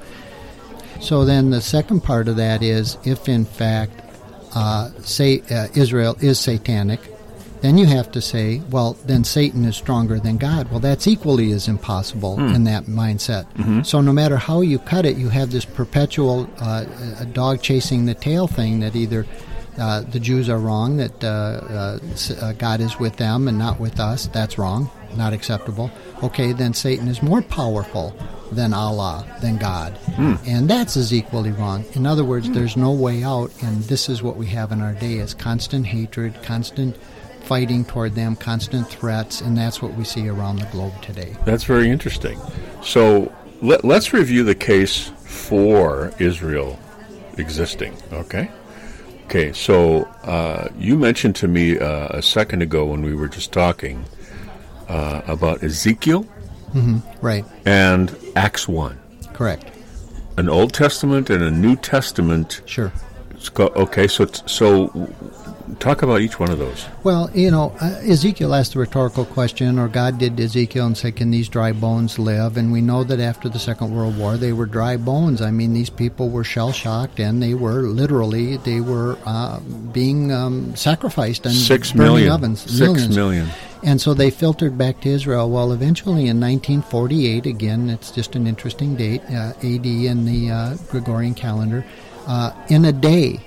So 1.01 1.25
then 1.25 1.51
the 1.51 1.61
second 1.61 2.01
part 2.01 2.27
of 2.27 2.37
that 2.37 2.63
is 2.63 2.97
if 3.03 3.29
in 3.29 3.45
fact 3.45 4.01
uh, 4.55 4.89
say 5.01 5.41
uh, 5.51 5.67
Israel 5.75 6.17
is 6.21 6.39
satanic, 6.39 6.99
then 7.61 7.77
you 7.77 7.85
have 7.85 8.11
to 8.11 8.21
say, 8.21 8.61
well, 8.69 8.93
then 9.05 9.23
Satan 9.23 9.65
is 9.65 9.75
stronger 9.75 10.19
than 10.19 10.37
God. 10.37 10.69
Well, 10.69 10.79
that's 10.79 11.07
equally 11.07 11.51
as 11.51 11.67
impossible 11.67 12.39
in 12.39 12.63
that 12.65 12.85
mindset. 12.85 13.85
So 13.85 14.01
no 14.01 14.13
matter 14.13 14.37
how 14.37 14.61
you 14.61 14.79
cut 14.79 15.05
it, 15.05 15.17
you 15.17 15.29
have 15.29 15.51
this 15.51 15.65
perpetual 15.65 16.49
uh, 16.59 16.85
dog 17.33 17.61
chasing 17.61 18.05
the 18.05 18.13
tail 18.13 18.47
thing 18.47 18.79
that 18.81 18.95
either 18.95 19.25
uh, 19.77 20.01
the 20.01 20.19
Jews 20.19 20.49
are 20.49 20.57
wrong, 20.57 20.97
that 20.97 21.23
uh, 21.23 21.27
uh, 21.27 21.99
uh, 22.41 22.53
God 22.53 22.79
is 22.79 22.99
with 22.99 23.17
them 23.17 23.47
and 23.47 23.57
not 23.57 23.79
with 23.79 23.99
us. 23.99 24.27
That's 24.27 24.57
wrong, 24.57 24.89
not 25.15 25.33
acceptable. 25.33 25.91
Okay, 26.23 26.51
then 26.51 26.73
Satan 26.73 27.07
is 27.07 27.21
more 27.21 27.41
powerful 27.43 28.15
than 28.51 28.73
Allah, 28.73 29.25
than 29.41 29.57
God. 29.57 29.97
And 30.47 30.69
that's 30.69 30.97
as 30.97 31.13
equally 31.13 31.51
wrong. 31.51 31.85
In 31.93 32.05
other 32.07 32.23
words, 32.23 32.49
there's 32.49 32.77
no 32.77 32.91
way 32.91 33.23
out, 33.23 33.51
and 33.61 33.83
this 33.83 34.09
is 34.09 34.23
what 34.23 34.37
we 34.37 34.47
have 34.47 34.71
in 34.71 34.81
our 34.81 34.93
day 34.93 35.15
is 35.15 35.33
constant 35.33 35.85
hatred, 35.85 36.41
constant 36.43 36.95
fighting 37.47 37.85
toward 37.85 38.13
them, 38.15 38.35
constant 38.35 38.87
threats, 38.87 39.41
and 39.41 39.57
that's 39.57 39.81
what 39.81 39.93
we 39.95 40.03
see 40.03 40.27
around 40.27 40.57
the 40.59 40.65
globe 40.65 41.01
today. 41.01 41.35
That's 41.45 41.63
very 41.63 41.89
interesting. 41.89 42.39
So 42.83 43.31
let, 43.61 43.83
let's 43.85 44.13
review 44.13 44.43
the 44.43 44.55
case 44.55 45.09
for 45.23 46.11
Israel 46.19 46.77
existing. 47.37 47.95
Okay. 48.11 48.49
Okay. 49.25 49.53
So 49.53 50.03
uh, 50.23 50.69
you 50.77 50.97
mentioned 50.97 51.35
to 51.37 51.47
me 51.47 51.77
uh, 51.79 52.07
a 52.17 52.21
second 52.21 52.61
ago 52.61 52.85
when 52.85 53.01
we 53.01 53.13
were 53.15 53.27
just 53.27 53.51
talking 53.51 54.05
uh, 54.89 55.21
about 55.27 55.63
Ezekiel 55.63 56.25
Right, 57.21 57.43
and 57.65 58.15
Acts 58.35 58.67
one, 58.67 58.99
correct. 59.33 59.65
an 60.37 60.47
Old 60.47 60.73
Testament 60.73 61.27
and 61.31 61.41
a 61.43 61.49
New 61.49 61.75
Testament. 61.75 62.61
Sure. 62.67 62.91
It's 63.31 63.49
go- 63.49 63.71
Okay. 63.75 64.05
So 64.07 64.25
so 64.45 64.89
talk 65.79 66.01
about 66.01 66.21
each 66.21 66.39
one 66.39 66.49
of 66.49 66.59
those. 66.59 66.85
Well, 67.03 67.29
you 67.33 67.51
know, 67.51 67.75
uh, 67.81 67.99
Ezekiel 68.03 68.53
asked 68.53 68.73
the 68.73 68.79
rhetorical 68.79 69.25
question, 69.25 69.77
or 69.77 69.87
God 69.87 70.17
did 70.17 70.37
to 70.37 70.43
Ezekiel 70.43 70.85
and 70.85 70.97
said, 70.97 71.15
Can 71.15 71.31
these 71.31 71.49
dry 71.49 71.71
bones 71.71 72.17
live? 72.17 72.57
And 72.57 72.71
we 72.71 72.81
know 72.81 73.03
that 73.03 73.19
after 73.19 73.49
the 73.49 73.59
Second 73.59 73.95
World 73.95 74.17
War, 74.17 74.37
they 74.37 74.53
were 74.53 74.65
dry 74.65 74.97
bones. 74.97 75.41
I 75.41 75.51
mean, 75.51 75.73
these 75.73 75.89
people 75.89 76.29
were 76.29 76.43
shell 76.43 76.71
shocked 76.71 77.19
and 77.19 77.41
they 77.41 77.53
were 77.53 77.81
literally, 77.83 78.57
they 78.57 78.81
were 78.81 79.17
uh, 79.25 79.59
being 79.91 80.31
um, 80.31 80.75
sacrificed 80.75 81.45
in 81.45 81.51
Six 81.51 81.91
burning 81.91 82.13
million. 82.13 82.31
ovens. 82.31 82.61
Six 82.61 82.79
millions. 82.79 83.15
million. 83.15 83.47
And 83.83 84.01
so 84.01 84.13
they 84.13 84.31
filtered 84.31 84.77
back 84.77 85.01
to 85.01 85.09
Israel. 85.09 85.49
Well, 85.49 85.71
eventually 85.71 86.27
in 86.27 86.39
1948, 86.39 87.45
again, 87.45 87.89
it's 87.89 88.11
just 88.11 88.35
an 88.35 88.47
interesting 88.47 88.95
date, 88.95 89.21
uh, 89.29 89.53
AD 89.59 89.85
in 89.85 90.25
the 90.25 90.51
uh, 90.51 90.77
Gregorian 90.89 91.35
calendar, 91.35 91.85
uh, 92.25 92.51
in 92.69 92.85
a 92.85 92.91
day, 92.91 93.39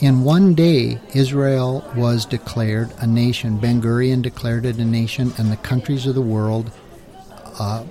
in 0.00 0.24
one 0.24 0.54
day, 0.54 1.00
Israel 1.14 1.88
was 1.96 2.26
declared 2.26 2.92
a 2.98 3.06
nation. 3.06 3.58
Ben 3.58 3.80
Gurion 3.80 4.22
declared 4.22 4.66
it 4.66 4.78
a 4.78 4.84
nation, 4.84 5.32
and 5.38 5.50
the 5.50 5.56
countries 5.56 6.06
of 6.06 6.14
the 6.14 6.20
world 6.20 6.72
uh, 7.58 7.84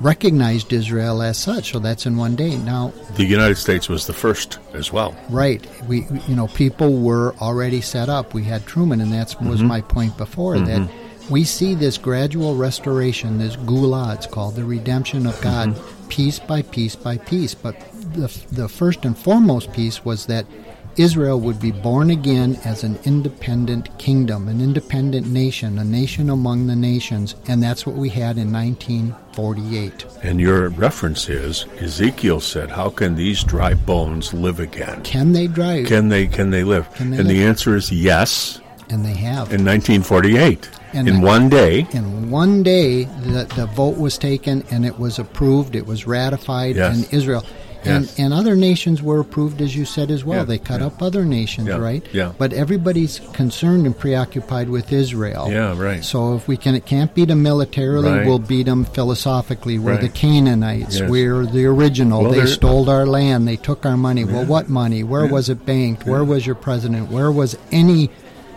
recognized 0.00 0.72
Israel 0.72 1.22
as 1.22 1.38
such. 1.38 1.72
So 1.72 1.78
that's 1.78 2.06
in 2.06 2.16
one 2.16 2.36
day. 2.36 2.56
Now, 2.56 2.92
The 3.16 3.24
United 3.24 3.56
States 3.56 3.88
was 3.88 4.06
the 4.06 4.12
first 4.12 4.58
as 4.72 4.92
well. 4.92 5.16
Right. 5.30 5.66
We, 5.88 6.06
you 6.28 6.36
know, 6.36 6.48
people 6.48 7.00
were 7.00 7.34
already 7.36 7.80
set 7.80 8.08
up. 8.08 8.34
We 8.34 8.44
had 8.44 8.66
Truman, 8.66 9.00
and 9.00 9.12
that 9.12 9.34
was 9.40 9.60
mm-hmm. 9.60 9.68
my 9.68 9.80
point 9.80 10.16
before 10.16 10.58
that 10.58 10.82
mm-hmm. 10.82 11.32
we 11.32 11.44
see 11.44 11.74
this 11.74 11.96
gradual 11.96 12.54
restoration, 12.56 13.38
this 13.38 13.56
geula, 13.56 14.14
it's 14.14 14.26
called, 14.26 14.56
the 14.56 14.64
redemption 14.64 15.26
of 15.26 15.40
God, 15.40 15.70
mm-hmm. 15.70 16.08
piece 16.08 16.38
by 16.38 16.62
piece 16.62 16.96
by 16.96 17.16
piece. 17.16 17.54
But 17.54 17.80
the, 18.12 18.28
the 18.52 18.68
first 18.68 19.04
and 19.04 19.16
foremost 19.16 19.72
piece 19.72 20.04
was 20.04 20.26
that 20.26 20.44
Israel 20.96 21.40
would 21.40 21.60
be 21.60 21.72
born 21.72 22.10
again 22.10 22.58
as 22.64 22.84
an 22.84 22.98
independent 23.04 23.96
kingdom, 23.98 24.48
an 24.48 24.60
independent 24.60 25.26
nation, 25.26 25.78
a 25.78 25.84
nation 25.84 26.30
among 26.30 26.66
the 26.66 26.76
nations, 26.76 27.34
and 27.48 27.62
that's 27.62 27.84
what 27.86 27.96
we 27.96 28.08
had 28.08 28.38
in 28.38 28.52
1948. 28.52 30.06
And 30.22 30.40
your 30.40 30.68
reference 30.70 31.28
is 31.28 31.66
Ezekiel 31.80 32.40
said, 32.40 32.70
"How 32.70 32.90
can 32.90 33.14
these 33.16 33.42
dry 33.42 33.74
bones 33.74 34.32
live 34.32 34.60
again? 34.60 35.02
Can 35.02 35.32
they 35.32 35.46
drive? 35.46 35.86
Can 35.86 36.08
they? 36.08 36.26
Can 36.26 36.50
they 36.50 36.64
live?" 36.64 36.92
Can 36.94 37.10
they 37.10 37.18
and 37.18 37.28
the 37.28 37.42
answer 37.42 37.76
is 37.76 37.90
yes. 37.90 38.60
and 38.90 39.04
they 39.04 39.14
have. 39.14 39.52
In 39.52 39.64
1948, 39.64 40.68
And 40.92 41.08
in 41.08 41.20
the- 41.20 41.26
one 41.26 41.48
day, 41.48 41.86
In 41.92 42.30
one 42.30 42.62
day, 42.62 43.04
the, 43.04 43.46
the 43.56 43.66
vote 43.66 43.96
was 43.96 44.18
taken 44.18 44.62
and 44.70 44.84
it 44.84 44.98
was 44.98 45.18
approved. 45.18 45.74
It 45.74 45.86
was 45.86 46.06
ratified 46.06 46.76
Yes. 46.76 46.94
in 47.10 47.18
Israel. 47.18 47.44
And, 47.86 48.04
Yes. 48.04 48.18
and 48.18 48.32
other 48.32 48.56
nations 48.56 49.02
were 49.02 49.20
approved, 49.20 49.60
as 49.60 49.76
you 49.76 49.84
said 49.84 50.10
as 50.10 50.24
well. 50.24 50.38
Yeah, 50.40 50.44
they 50.44 50.58
cut 50.58 50.80
yeah. 50.80 50.86
up 50.86 51.02
other 51.02 51.24
nations, 51.24 51.68
Yeah, 51.68 51.76
right? 51.76 52.04
yeah. 52.12 52.32
But 52.38 52.52
everybody's 52.52 53.20
concerned 53.32 53.86
and 53.86 53.96
preoccupied 53.98 54.68
with 54.68 54.92
Israel. 54.92 55.48
Yeah, 55.50 55.78
right. 55.78 56.04
So 56.04 56.34
if 56.34 56.48
we 56.48 56.56
can, 56.56 56.80
can't 56.82 57.14
beat 57.14 57.28
them 57.28 57.42
militarily, 57.42 58.10
Right. 58.10 58.26
we'll 58.26 58.38
beat 58.38 58.64
them 58.66 58.84
philosophically. 58.84 59.78
We're 59.78 59.96
the 59.98 60.08
Canaanites. 60.08 60.98
Yes. 61.00 61.10
We're 61.10 61.46
the 61.46 61.66
original. 61.66 62.22
Well, 62.22 62.32
they 62.32 62.46
stole 62.46 62.88
our 62.90 63.06
land. 63.06 63.46
They 63.46 63.56
took 63.56 63.84
our 63.86 63.96
money. 63.96 64.24
Well, 64.24 64.44
what 64.46 64.68
money? 64.68 65.02
Where 65.02 65.26
was 65.26 65.48
it 65.48 65.64
banked? 65.66 66.06
Where 66.06 66.24
was 66.24 66.46
your 66.46 66.54
president? 66.56 67.10
Where 67.10 67.30
was 67.30 67.56
any 67.72 68.10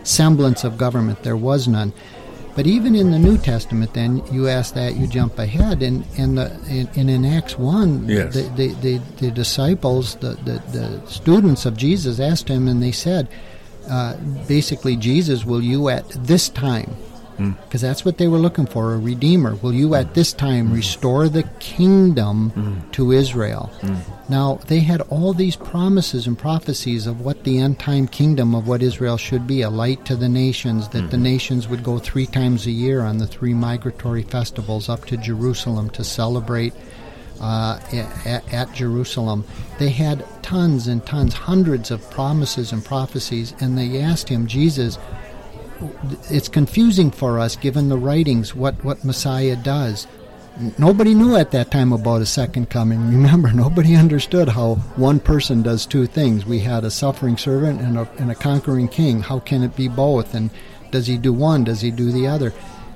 semblance 0.04 0.64
of 0.64 0.78
government? 0.78 1.22
There 1.22 1.36
was 1.36 1.68
none. 1.68 1.92
But 2.58 2.66
even 2.66 2.96
in 2.96 3.12
the 3.12 3.20
New 3.20 3.38
Testament, 3.38 3.94
then 3.94 4.20
you 4.32 4.48
ask 4.48 4.74
that, 4.74 4.96
you 4.96 5.06
jump 5.06 5.38
ahead, 5.38 5.80
and 5.80 6.04
in 6.16 6.34
the 6.34 6.50
in 6.96 7.24
Acts 7.24 7.56
one, 7.56 8.08
Yes. 8.08 8.34
the, 8.34 8.42
the, 8.56 8.74
the, 8.80 8.98
the 9.18 9.30
disciples, 9.30 10.16
the, 10.16 10.30
the, 10.44 10.60
the 10.76 11.06
students 11.06 11.66
of 11.66 11.76
Jesus 11.76 12.18
asked 12.18 12.48
him, 12.48 12.66
and 12.66 12.82
they 12.82 12.90
said, 12.90 13.28
uh, 13.88 14.16
basically, 14.48 14.96
Jesus, 14.96 15.44
will 15.44 15.62
you 15.62 15.88
at 15.88 16.08
this 16.08 16.48
time, 16.48 16.96
because 17.38 17.80
that's 17.80 18.04
what 18.04 18.18
they 18.18 18.28
were 18.28 18.38
looking 18.38 18.66
for, 18.66 18.94
a 18.94 18.98
redeemer, 18.98 19.54
will 19.56 19.72
you 19.72 19.94
at 19.94 20.14
this 20.14 20.32
time 20.32 20.68
mm. 20.68 20.74
restore 20.74 21.28
the 21.28 21.44
kingdom 21.60 22.50
mm. 22.50 22.92
to 22.92 23.12
Israel? 23.12 23.70
Mm. 23.80 24.00
Now, 24.28 24.56
they 24.66 24.80
had 24.80 25.00
all 25.02 25.32
these 25.32 25.56
promises 25.56 26.26
and 26.26 26.38
prophecies 26.38 27.06
of 27.06 27.20
what 27.20 27.44
the 27.44 27.58
end 27.58 27.78
time 27.78 28.08
kingdom 28.08 28.54
of 28.54 28.66
what 28.66 28.82
Israel 28.82 29.16
should 29.16 29.46
be 29.46 29.62
a 29.62 29.70
light 29.70 30.04
to 30.06 30.16
the 30.16 30.28
nations, 30.28 30.88
that 30.88 31.10
the 31.10 31.16
nations 31.16 31.68
would 31.68 31.84
go 31.84 31.98
three 31.98 32.26
times 32.26 32.66
a 32.66 32.70
year 32.70 33.02
on 33.02 33.18
the 33.18 33.26
three 33.26 33.54
migratory 33.54 34.22
festivals 34.22 34.88
up 34.88 35.06
to 35.06 35.16
Jerusalem 35.16 35.90
to 35.90 36.04
celebrate 36.04 36.74
uh, 37.40 37.78
at, 38.24 38.52
at 38.52 38.72
Jerusalem. 38.74 39.44
They 39.78 39.90
had 39.90 40.24
tons 40.42 40.88
and 40.88 41.04
tons, 41.06 41.34
hundreds 41.34 41.90
of 41.90 42.08
promises 42.10 42.72
and 42.72 42.84
prophecies, 42.84 43.54
and 43.60 43.78
they 43.78 44.00
asked 44.00 44.28
him, 44.28 44.46
Jesus, 44.46 44.98
it's 46.30 46.48
confusing 46.48 47.10
for 47.10 47.38
us 47.38 47.56
given 47.56 47.88
the 47.88 47.96
writings 47.96 48.54
what, 48.54 48.82
what 48.84 49.04
Messiah 49.04 49.56
does. 49.56 50.06
Nobody 50.76 51.14
knew 51.14 51.36
at 51.36 51.52
that 51.52 51.70
time 51.70 51.92
about 51.92 52.20
a 52.20 52.26
second 52.26 52.68
coming. 52.68 52.98
Remember, 53.10 53.52
nobody 53.52 53.94
understood 53.94 54.48
how 54.48 54.76
one 54.96 55.20
person 55.20 55.62
does 55.62 55.86
two 55.86 56.06
things. 56.06 56.44
We 56.44 56.60
had 56.60 56.84
a 56.84 56.90
suffering 56.90 57.36
servant 57.36 57.80
and 57.80 57.98
a, 57.98 58.08
and 58.18 58.30
a 58.30 58.34
conquering 58.34 58.88
king. 58.88 59.20
How 59.20 59.38
can 59.38 59.62
it 59.62 59.76
be 59.76 59.88
both? 59.88 60.34
And 60.34 60.50
does 60.90 61.06
he 61.06 61.16
do 61.16 61.32
one? 61.32 61.64
Does 61.64 61.80
he 61.80 61.90
do 61.90 62.10
the 62.10 62.26
other? 62.26 62.52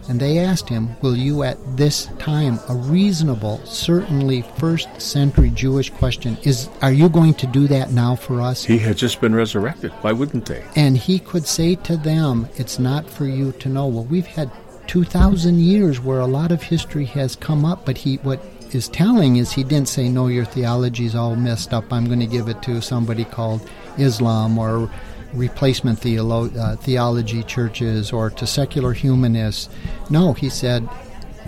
And 0.09 0.19
they 0.19 0.39
asked 0.39 0.69
him, 0.69 0.97
Will 1.01 1.17
you 1.17 1.43
at 1.43 1.59
this 1.77 2.07
time, 2.19 2.59
a 2.69 2.75
reasonable, 2.75 3.65
certainly 3.65 4.43
first 4.57 5.01
century 5.01 5.51
Jewish 5.51 5.91
question, 5.91 6.37
is 6.43 6.69
are 6.81 6.93
you 6.93 7.09
going 7.09 7.35
to 7.35 7.47
do 7.47 7.69
that 7.69 7.93
now 7.93 8.17
for 8.17 8.41
us? 8.41 8.65
he 8.65 8.79
had 8.79 8.97
just 8.97 9.21
been 9.21 9.35
resurrected. 9.35 9.93
Why 10.01 10.13
wouldn't 10.13 10.47
they? 10.47 10.65
And 10.77 10.97
he 10.97 11.19
could 11.19 11.47
say 11.47 11.77
to 11.77 11.97
them, 11.97 12.49
It's 12.57 12.79
not 12.79 13.09
for 13.09 13.27
you 13.27 13.53
to 13.53 13.69
know. 13.69 13.87
Well, 13.87 14.05
we've 14.05 14.27
had 14.27 14.51
2,000 14.89 15.61
years 15.61 16.01
where 16.01 16.21
a 16.21 16.27
lot 16.27 16.53
of 16.53 16.63
history 16.63 17.05
has 17.07 17.37
come 17.37 17.65
up, 17.65 17.87
but 17.87 17.97
he, 17.97 18.17
what 18.17 18.43
is 18.73 18.89
telling 18.89 19.37
is 19.37 19.53
he 19.53 19.63
didn't 19.63 19.89
say, 19.89 20.09
No, 20.09 20.27
your 20.27 20.45
theology's 20.45 21.15
all 21.15 21.37
messed 21.37 21.73
up. 21.73 21.93
I'm 21.93 22.07
going 22.07 22.21
to 22.21 22.27
give 22.27 22.49
it 22.49 22.63
to 22.63 22.81
somebody 22.83 23.25
called 23.25 23.69
Islam 23.99 24.59
or 24.59 24.91
replacement 25.33 26.01
theolo- 26.01 26.57
uh, 26.57 26.77
theology 26.77 27.43
churches 27.43 28.13
or 28.13 28.31
to 28.31 28.47
secular 28.47 28.93
humanists. 28.93 29.69
No, 30.11 30.33
he 30.33 30.49
said, 30.49 30.89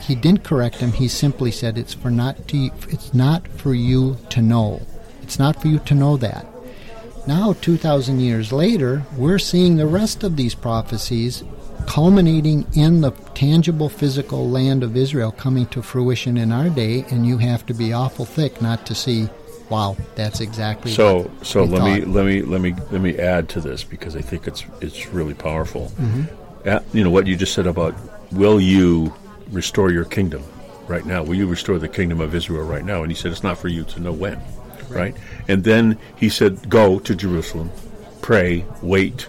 he 0.02 0.14
didn't 0.14 0.44
correct 0.44 0.76
him. 0.76 0.92
He 0.92 1.08
simply 1.08 1.50
said, 1.50 1.78
It's 1.78 1.94
for 1.94 2.10
not 2.10 2.48
to, 2.48 2.70
it's 2.88 3.14
not 3.14 3.46
for 3.48 3.74
you 3.74 4.18
to 4.30 4.42
know. 4.42 4.82
It's 5.22 5.38
not 5.38 5.60
for 5.60 5.68
you 5.68 5.78
to 5.80 5.94
know 5.94 6.16
that. 6.18 6.46
Now, 7.26 7.54
2,000 7.54 8.20
years 8.20 8.52
later, 8.52 9.04
we're 9.16 9.38
seeing 9.38 9.76
the 9.76 9.86
rest 9.86 10.22
of 10.22 10.36
these 10.36 10.54
prophecies 10.54 11.42
culminating 11.86 12.66
in 12.74 13.00
the 13.00 13.10
tangible 13.34 13.88
physical 13.88 14.48
land 14.48 14.82
of 14.82 14.96
Israel 14.96 15.32
coming 15.32 15.66
to 15.66 15.82
fruition 15.82 16.36
in 16.36 16.52
our 16.52 16.68
day, 16.68 17.04
and 17.10 17.26
you 17.26 17.38
have 17.38 17.64
to 17.66 17.74
be 17.74 17.92
awful 17.92 18.24
thick 18.24 18.60
not 18.60 18.84
to 18.86 18.94
see 18.94 19.28
Wow, 19.70 19.96
that's 20.14 20.40
exactly 20.40 20.92
So 20.92 21.22
what 21.22 21.46
so 21.46 21.64
let 21.64 21.82
me 21.84 22.04
let 22.04 22.26
me 22.26 22.42
let 22.42 22.60
me 22.60 22.74
let 22.90 23.00
me 23.00 23.18
add 23.18 23.48
to 23.50 23.60
this 23.60 23.82
because 23.84 24.14
I 24.14 24.20
think 24.20 24.46
it's 24.46 24.64
it's 24.80 25.08
really 25.08 25.34
powerful. 25.34 25.90
Mm-hmm. 25.98 26.68
Uh, 26.68 26.80
you 26.92 27.02
know 27.04 27.10
what 27.10 27.26
you 27.26 27.36
just 27.36 27.54
said 27.54 27.66
about 27.66 27.94
will 28.32 28.60
you 28.60 29.12
restore 29.50 29.90
your 29.90 30.04
kingdom 30.04 30.42
right 30.86 31.04
now? 31.06 31.22
Will 31.22 31.34
you 31.34 31.46
restore 31.46 31.78
the 31.78 31.88
kingdom 31.88 32.20
of 32.20 32.34
Israel 32.34 32.64
right 32.66 32.84
now? 32.84 33.02
And 33.02 33.10
he 33.10 33.16
said 33.16 33.32
it's 33.32 33.42
not 33.42 33.56
for 33.58 33.68
you 33.68 33.84
to 33.84 34.00
know 34.00 34.12
when, 34.12 34.40
right? 34.90 35.14
And 35.48 35.64
then 35.64 35.98
he 36.16 36.28
said 36.28 36.68
go 36.68 36.98
to 37.00 37.14
Jerusalem, 37.14 37.70
pray, 38.22 38.64
wait 38.82 39.28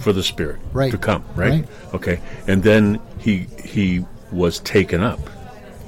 for 0.00 0.12
the 0.12 0.22
Spirit 0.22 0.56
Mm-hmm. 0.60 0.78
Right. 0.78 0.90
to 0.90 0.98
come, 0.98 1.24
right? 1.36 1.50
Right. 1.64 1.68
Okay, 1.94 2.20
and 2.48 2.62
then 2.62 3.00
he 3.18 3.46
he 3.64 4.04
was 4.32 4.58
taken 4.60 5.00
up, 5.02 5.20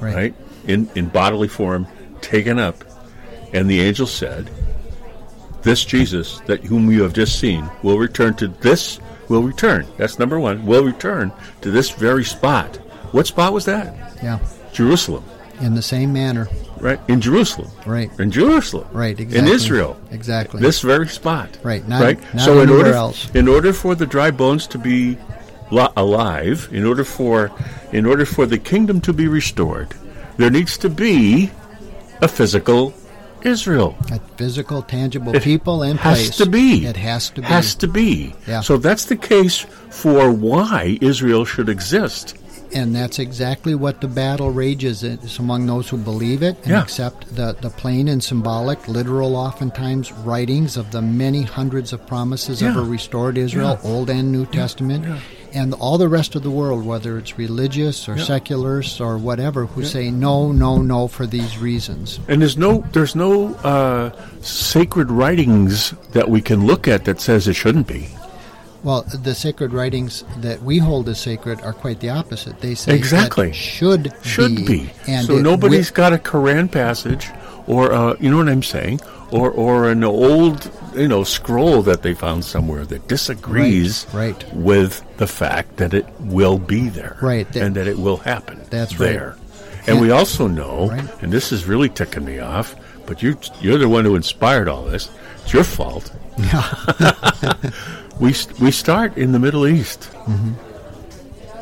Right. 0.00 0.14
right? 0.14 0.34
In 0.66 0.88
in 0.94 1.08
bodily 1.08 1.48
form, 1.48 1.86
taken 2.20 2.58
up, 2.58 2.84
and 3.52 3.68
the 3.68 3.80
angel 3.80 4.06
said, 4.06 4.50
"This 5.62 5.84
Jesus 5.84 6.40
that 6.46 6.64
whom 6.64 6.90
you 6.90 7.02
have 7.02 7.12
just 7.12 7.38
seen 7.38 7.68
will 7.82 7.98
return 7.98 8.34
to 8.34 8.48
this 8.48 8.98
will 9.28 9.42
return. 9.42 9.86
That's 9.98 10.18
number 10.18 10.38
one. 10.40 10.64
Will 10.66 10.84
return 10.84 11.32
to 11.60 11.70
this 11.70 11.90
very 11.90 12.24
spot. 12.24 12.76
What 13.12 13.26
spot 13.26 13.52
was 13.52 13.64
that? 13.66 13.94
Yeah, 14.22 14.38
Jerusalem, 14.72 15.24
in 15.60 15.74
the 15.74 15.82
same 15.82 16.12
manner. 16.12 16.48
right? 16.80 17.00
In 17.08 17.20
Jerusalem, 17.20 17.70
Right. 17.86 18.08
In 18.20 18.30
Jerusalem, 18.30 18.86
Right, 18.92 19.18
Exactly. 19.18 19.48
In. 19.48 19.54
Israel, 19.54 19.96
Exactly. 20.12 20.60
This 20.60 20.80
very 20.80 21.08
spot, 21.08 21.48
Right, 21.64 21.86
not- 21.88 22.02
right. 22.02 22.18
not 22.34 22.44
so 22.44 22.60
in 22.60 22.70
order, 22.70 22.92
else. 22.92 23.28
in 23.34 23.48
order 23.48 23.72
for 23.72 23.94
the 23.96 24.06
dry 24.06 24.30
bones 24.30 24.66
to 24.68 24.78
be 24.78 25.18
alive, 25.96 26.68
in 26.72 26.84
order 26.86 27.04
for, 27.04 27.50
in 27.92 28.06
order 28.06 28.24
for 28.24 28.46
the 28.46 28.58
kingdom 28.58 29.00
to 29.02 29.12
be 29.12 29.26
restored, 29.28 29.88
there 30.36 30.50
needs 30.50 30.78
to 30.78 30.88
be 30.88 31.50
a 32.22 32.28
physical 32.28 32.94
Israel. 33.42 33.96
A 34.10 34.18
physical, 34.36 34.82
tangible 34.82 35.34
It 35.34 35.42
people 35.42 35.82
and 35.82 35.98
has 36.00 36.18
place. 36.18 36.36
to 36.38 36.46
be. 36.46 36.86
It 36.86 36.96
has 36.96 37.30
to 37.30 37.40
be. 37.40 37.46
It 37.46 37.50
has 37.50 37.74
to 37.76 37.86
be. 37.88 38.34
Yeah. 38.46 38.60
So 38.60 38.76
that's 38.76 39.06
the 39.06 39.16
case 39.16 39.60
for 39.90 40.30
why 40.30 40.98
Israel 41.00 41.44
should 41.44 41.68
exist. 41.68 42.36
And 42.74 42.94
that's 42.94 43.18
exactly 43.18 43.74
what 43.74 44.02
the 44.02 44.08
battle 44.08 44.50
rages. 44.50 45.02
It's 45.02 45.38
among 45.38 45.64
those 45.64 45.88
who 45.88 45.96
believe 45.96 46.42
it 46.42 46.56
and 46.64 46.72
Yeah. 46.72 46.82
accept 46.82 47.34
the, 47.34 47.56
the 47.58 47.70
plain 47.70 48.08
and 48.08 48.22
symbolic, 48.22 48.86
literal, 48.88 49.36
oftentimes, 49.36 50.12
writings 50.12 50.76
of 50.76 50.90
the 50.90 51.00
many 51.00 51.42
hundreds 51.42 51.94
of 51.94 52.06
promises 52.06 52.60
of 52.60 52.76
a 52.76 52.82
restored 52.82 53.38
Israel, 53.38 53.78
Old 53.82 54.10
and 54.10 54.30
New 54.30 54.44
Testament. 54.44 55.06
And 55.54 55.72
all 55.74 55.96
the 55.98 56.08
rest 56.08 56.34
of 56.34 56.42
the 56.42 56.50
world, 56.50 56.84
whether 56.84 57.16
it's 57.18 57.38
religious 57.38 58.08
or 58.08 58.18
secularists 58.18 59.00
or 59.00 59.16
whatever, 59.16 59.64
who 59.66 59.84
say 59.84 60.10
no, 60.10 60.52
no, 60.52 60.82
no 60.82 61.08
for 61.08 61.26
these 61.26 61.56
reasons. 61.58 62.20
And 62.28 62.42
there's 62.42 62.58
no 62.58 62.84
there's 62.92 63.14
no 63.14 63.54
uh, 63.64 64.10
sacred 64.42 65.10
writings 65.10 65.92
that 66.12 66.28
we 66.28 66.40
can 66.42 66.66
look 66.66 66.86
at 66.86 67.04
that 67.06 67.20
says 67.20 67.48
it 67.48 67.54
shouldn't 67.54 67.86
be. 67.86 68.08
Well, 68.84 69.02
the 69.02 69.34
sacred 69.34 69.72
writings 69.72 70.22
that 70.38 70.62
we 70.62 70.78
hold 70.78 71.08
as 71.08 71.18
sacred 71.18 71.60
are 71.62 71.72
quite 71.72 71.98
the 72.00 72.10
opposite. 72.10 72.60
They 72.60 72.74
say 72.76 72.94
Exactly. 72.94 73.48
that 73.48 73.54
should 73.54 74.12
Should 74.22 74.66
be. 74.66 74.90
And 75.08 75.26
so 75.26 75.38
nobody's 75.38 75.90
wi- 75.90 76.10
got 76.10 76.12
a 76.12 76.22
Quran 76.22 76.70
passage 76.70 77.28
or 77.68 77.92
uh, 77.92 78.16
you 78.18 78.30
know 78.30 78.38
what 78.38 78.48
I'm 78.48 78.62
saying? 78.64 79.00
Or 79.30 79.50
or 79.50 79.88
an 79.90 80.02
old 80.04 80.70
you 80.96 81.06
know 81.06 81.22
scroll 81.22 81.82
that 81.82 82.02
they 82.02 82.14
found 82.14 82.44
somewhere 82.44 82.84
that 82.86 83.06
disagrees 83.08 84.06
Right, 84.12 84.42
right. 84.42 84.54
with 84.54 85.04
the 85.18 85.26
fact 85.26 85.76
that 85.76 85.92
it 85.94 86.06
will 86.20 86.58
be 86.58 86.88
there. 86.88 87.16
Right, 87.22 87.46
that- 87.52 87.62
and 87.62 87.74
that 87.76 87.86
it 87.86 87.98
will 87.98 88.16
happen. 88.18 88.60
That's 88.70 88.98
right. 88.98 89.16
And 89.86 89.96
And- 89.96 90.00
we 90.00 90.10
also 90.10 90.48
know, 90.48 90.88
Right. 90.90 91.22
and 91.22 91.30
this 91.32 91.52
is 91.52 91.66
really 91.66 91.88
ticking 91.88 92.24
me 92.24 92.38
off, 92.40 92.74
but 93.06 93.22
you 93.22 93.36
you're 93.60 93.78
the 93.78 93.88
one 93.88 94.04
who 94.04 94.16
inspired 94.16 94.68
all 94.68 94.84
this. 94.84 95.10
It's 95.44 95.52
your 95.52 95.64
fault. 95.64 96.10
Yeah. 96.38 96.64
we 98.20 98.34
we 98.60 98.70
start 98.70 99.16
in 99.16 99.32
the 99.32 99.38
Middle 99.38 99.66
East. 99.66 100.08
Mm-hmm. 100.26 100.52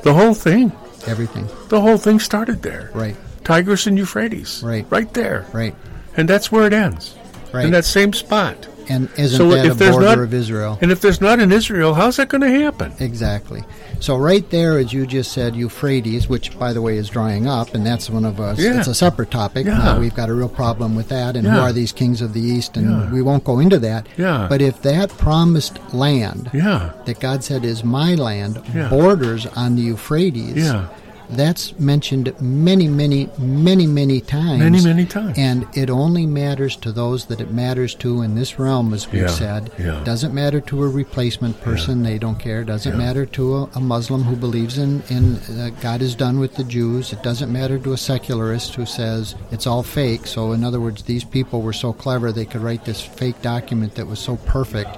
The 0.02 0.12
whole 0.14 0.34
thing, 0.34 0.70
everything. 1.06 1.48
the 1.68 1.80
whole 1.80 1.98
thing 1.98 2.20
started 2.20 2.62
there. 2.62 2.90
Right. 2.94 3.16
Tigris 3.44 3.86
and 3.86 3.98
Euphrates. 3.98 4.62
Right. 4.62 4.86
Right 4.90 5.12
there. 5.14 5.46
Right. 5.52 5.74
And 6.16 6.28
that's 6.28 6.50
where 6.52 6.66
it 6.66 6.72
ends. 6.72 7.14
Right. 7.52 7.64
In 7.66 7.72
that 7.72 7.84
same 7.84 8.12
spot. 8.12 8.68
And 8.88 9.08
isn't 9.18 9.36
so 9.36 9.50
that 9.50 9.66
if 9.66 9.72
a 9.72 9.74
there's 9.74 9.90
border 9.96 10.06
not 10.06 10.18
of 10.20 10.32
Israel? 10.32 10.78
and 10.80 10.92
if 10.92 11.00
there's 11.00 11.20
not 11.20 11.40
in 11.40 11.50
Israel, 11.50 11.92
how's 11.94 12.16
that 12.18 12.28
going 12.28 12.42
to 12.42 12.50
happen? 12.62 12.92
Exactly. 13.00 13.64
So 13.98 14.16
right 14.16 14.48
there, 14.50 14.78
as 14.78 14.92
you 14.92 15.06
just 15.08 15.32
said, 15.32 15.56
Euphrates, 15.56 16.28
which 16.28 16.56
by 16.56 16.72
the 16.72 16.80
way 16.80 16.96
is 16.96 17.08
drying 17.08 17.48
up, 17.48 17.74
and 17.74 17.84
that's 17.84 18.08
one 18.08 18.24
of 18.24 18.38
us. 18.38 18.60
Yeah. 18.60 18.78
It's 18.78 18.86
a 18.86 18.94
separate 18.94 19.32
topic. 19.32 19.66
Yeah. 19.66 19.78
Now 19.78 19.98
we've 19.98 20.14
got 20.14 20.28
a 20.28 20.34
real 20.34 20.48
problem 20.48 20.94
with 20.94 21.08
that, 21.08 21.34
and 21.34 21.44
who 21.44 21.58
are 21.58 21.72
these 21.72 21.90
kings 21.90 22.20
of 22.20 22.32
the 22.32 22.40
east? 22.40 22.76
And 22.76 22.88
Yeah. 22.88 23.10
we 23.12 23.22
won't 23.22 23.42
go 23.42 23.58
into 23.58 23.78
that. 23.80 24.06
Yeah. 24.16 24.46
But 24.48 24.62
if 24.62 24.80
that 24.82 25.10
promised 25.18 25.80
land 25.92 26.50
Yeah. 26.52 26.90
that 27.06 27.18
God 27.18 27.42
said 27.42 27.64
is 27.64 27.82
my 27.82 28.14
land 28.14 28.62
Yeah. 28.72 28.88
borders 28.88 29.46
on 29.56 29.74
the 29.74 29.82
Euphrates, 29.82 30.58
Yeah. 30.58 30.86
That's 31.30 31.78
mentioned 31.78 32.32
many, 32.40 32.88
many, 32.88 33.28
many, 33.38 33.86
many 33.86 34.20
times. 34.20 34.58
Many, 34.58 34.82
many 34.82 35.04
times. 35.04 35.38
And 35.38 35.66
it 35.74 35.90
only 35.90 36.26
matters 36.26 36.76
to 36.76 36.92
those 36.92 37.26
that 37.26 37.40
it 37.40 37.50
matters 37.50 37.94
to 37.96 38.22
in 38.22 38.34
this 38.34 38.58
realm, 38.58 38.92
as 38.94 39.10
we've 39.10 39.22
Yeah, 39.22 39.28
said. 39.28 39.70
yeah. 39.78 40.02
Doesn't 40.04 40.32
matter 40.34 40.60
to 40.62 40.82
a 40.84 40.88
replacement 40.88 41.60
person; 41.62 42.04
yeah. 42.04 42.10
they 42.10 42.18
don't 42.18 42.38
care. 42.38 42.64
Doesn't 42.64 42.96
matter 42.96 43.26
to 43.26 43.56
a, 43.56 43.70
a 43.74 43.80
Muslim 43.80 44.22
who 44.24 44.36
believes 44.36 44.78
in 44.78 45.02
in 45.08 45.36
uh, 45.58 45.70
God 45.80 46.02
is 46.02 46.14
done 46.14 46.38
with 46.38 46.54
the 46.56 46.64
Jews. 46.64 47.12
It 47.12 47.22
doesn't 47.22 47.52
matter 47.52 47.78
to 47.78 47.92
a 47.92 47.96
secularist 47.98 48.74
who 48.74 48.86
says 48.86 49.34
it's 49.50 49.66
all 49.66 49.82
fake. 49.82 50.26
So, 50.26 50.52
in 50.52 50.64
other 50.64 50.80
words, 50.80 51.02
these 51.02 51.24
people 51.24 51.62
were 51.62 51.72
so 51.72 51.92
clever 51.92 52.32
they 52.32 52.44
could 52.44 52.60
write 52.62 52.84
this 52.84 53.00
fake 53.00 53.40
document 53.42 53.94
that 53.96 54.06
was 54.06 54.18
so 54.18 54.36
perfect. 54.36 54.90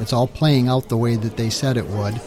It's 0.00 0.12
all 0.12 0.26
playing 0.26 0.68
out 0.68 0.88
the 0.88 0.96
way 0.96 1.16
that 1.16 1.36
they 1.36 1.48
said 1.50 1.76
it 1.76 1.86
would. 1.86 2.20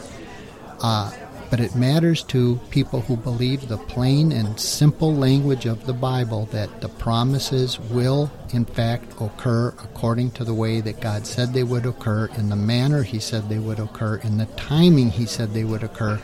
Uh, 0.82 1.12
but 1.50 1.60
it 1.60 1.76
matters 1.76 2.24
to 2.24 2.60
people 2.70 3.02
who 3.02 3.18
believe 3.18 3.68
the 3.68 3.78
plain 3.78 4.32
and 4.32 4.60
simple 4.60 5.14
language 5.14 5.66
of 5.66 5.86
the 5.86 5.94
Bible 5.94 6.46
that 6.52 6.82
the 6.82 6.90
promises 6.90 7.80
will, 7.80 8.32
in 8.54 8.66
fact, 8.66 9.14
occur 9.20 9.70
according 9.70 10.32
to 10.32 10.44
the 10.44 10.54
way 10.54 10.82
that 10.82 11.02
God 11.02 11.26
said 11.26 11.54
they 11.54 11.64
would 11.64 11.86
occur, 11.86 12.30
in 12.38 12.50
the 12.50 12.56
manner 12.56 13.04
He 13.04 13.20
said 13.20 13.50
they 13.50 13.60
would 13.60 13.80
occur, 13.80 14.18
in 14.18 14.38
the 14.38 14.46
timing 14.58 15.10
He 15.10 15.26
said 15.26 15.54
they 15.54 15.64
would 15.64 15.84
occur. 15.84 16.22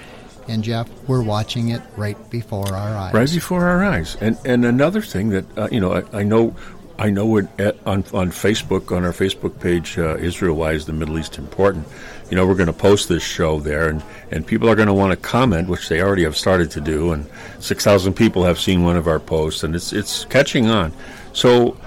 And 0.47 0.63
Jeff, 0.63 0.87
we're 1.07 1.23
watching 1.23 1.69
it 1.69 1.81
right 1.97 2.17
before 2.29 2.67
our 2.67 2.95
eyes. 2.95 3.13
right 3.13 3.31
before 3.31 3.65
our 3.65 3.83
eyes. 3.83 4.15
And 4.21 4.37
and 4.45 4.63
another 4.63 5.01
thing 5.01 5.29
that 5.29 5.57
uh, 5.57 5.67
you 5.71 5.79
know, 5.79 5.93
I, 5.93 6.19
I 6.19 6.23
know, 6.23 6.55
I 6.97 7.09
know 7.09 7.37
at, 7.37 7.75
on 7.85 8.05
on 8.13 8.31
Facebook 8.31 8.95
on 8.95 9.03
our 9.03 9.11
Facebook 9.11 9.59
page, 9.59 9.97
uh, 9.97 10.15
Israel 10.17 10.55
Why 10.55 10.71
is 10.71 10.85
the 10.85 10.93
Middle 10.93 11.19
East 11.19 11.37
important? 11.37 11.87
You 12.29 12.37
know, 12.37 12.47
we're 12.47 12.55
going 12.55 12.67
to 12.67 12.73
post 12.73 13.09
this 13.09 13.23
show 13.23 13.59
there, 13.59 13.89
and 13.89 14.01
and 14.31 14.47
people 14.47 14.69
are 14.69 14.75
going 14.75 14.87
to 14.87 14.93
want 14.93 15.11
to 15.11 15.17
comment, 15.17 15.67
which 15.67 15.89
they 15.89 16.01
already 16.01 16.23
have 16.23 16.37
started 16.37 16.71
to 16.71 16.81
do, 16.81 17.11
and 17.11 17.27
six 17.59 17.83
thousand 17.83 18.13
people 18.13 18.45
have 18.45 18.59
seen 18.59 18.83
one 18.83 18.95
of 18.95 19.07
our 19.07 19.19
posts, 19.19 19.63
and 19.63 19.75
it's 19.75 19.93
it's 19.93 20.25
catching 20.25 20.67
on. 20.67 20.93
So. 21.33 21.77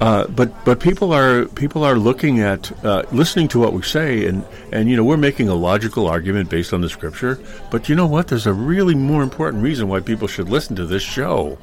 Uh, 0.00 0.28
but 0.28 0.64
but 0.64 0.78
people 0.78 1.12
are 1.12 1.46
people 1.46 1.82
are 1.82 1.98
looking 1.98 2.38
at 2.38 2.70
uh, 2.84 3.02
listening 3.10 3.48
to 3.48 3.58
what 3.58 3.72
we 3.72 3.82
say 3.82 4.26
and 4.26 4.44
and 4.72 4.88
you 4.88 4.96
know 4.96 5.02
we're 5.02 5.16
making 5.16 5.48
a 5.48 5.54
logical 5.56 6.06
argument 6.06 6.48
based 6.48 6.72
on 6.72 6.80
the 6.80 6.88
scripture 6.88 7.40
but 7.68 7.88
you 7.88 7.96
know 7.96 8.06
what 8.06 8.28
there's 8.28 8.46
a 8.46 8.52
really 8.52 8.94
more 8.94 9.24
important 9.24 9.60
reason 9.60 9.88
why 9.88 9.98
people 9.98 10.28
should 10.28 10.48
listen 10.48 10.76
to 10.76 10.86
this 10.86 11.02
show 11.02 11.58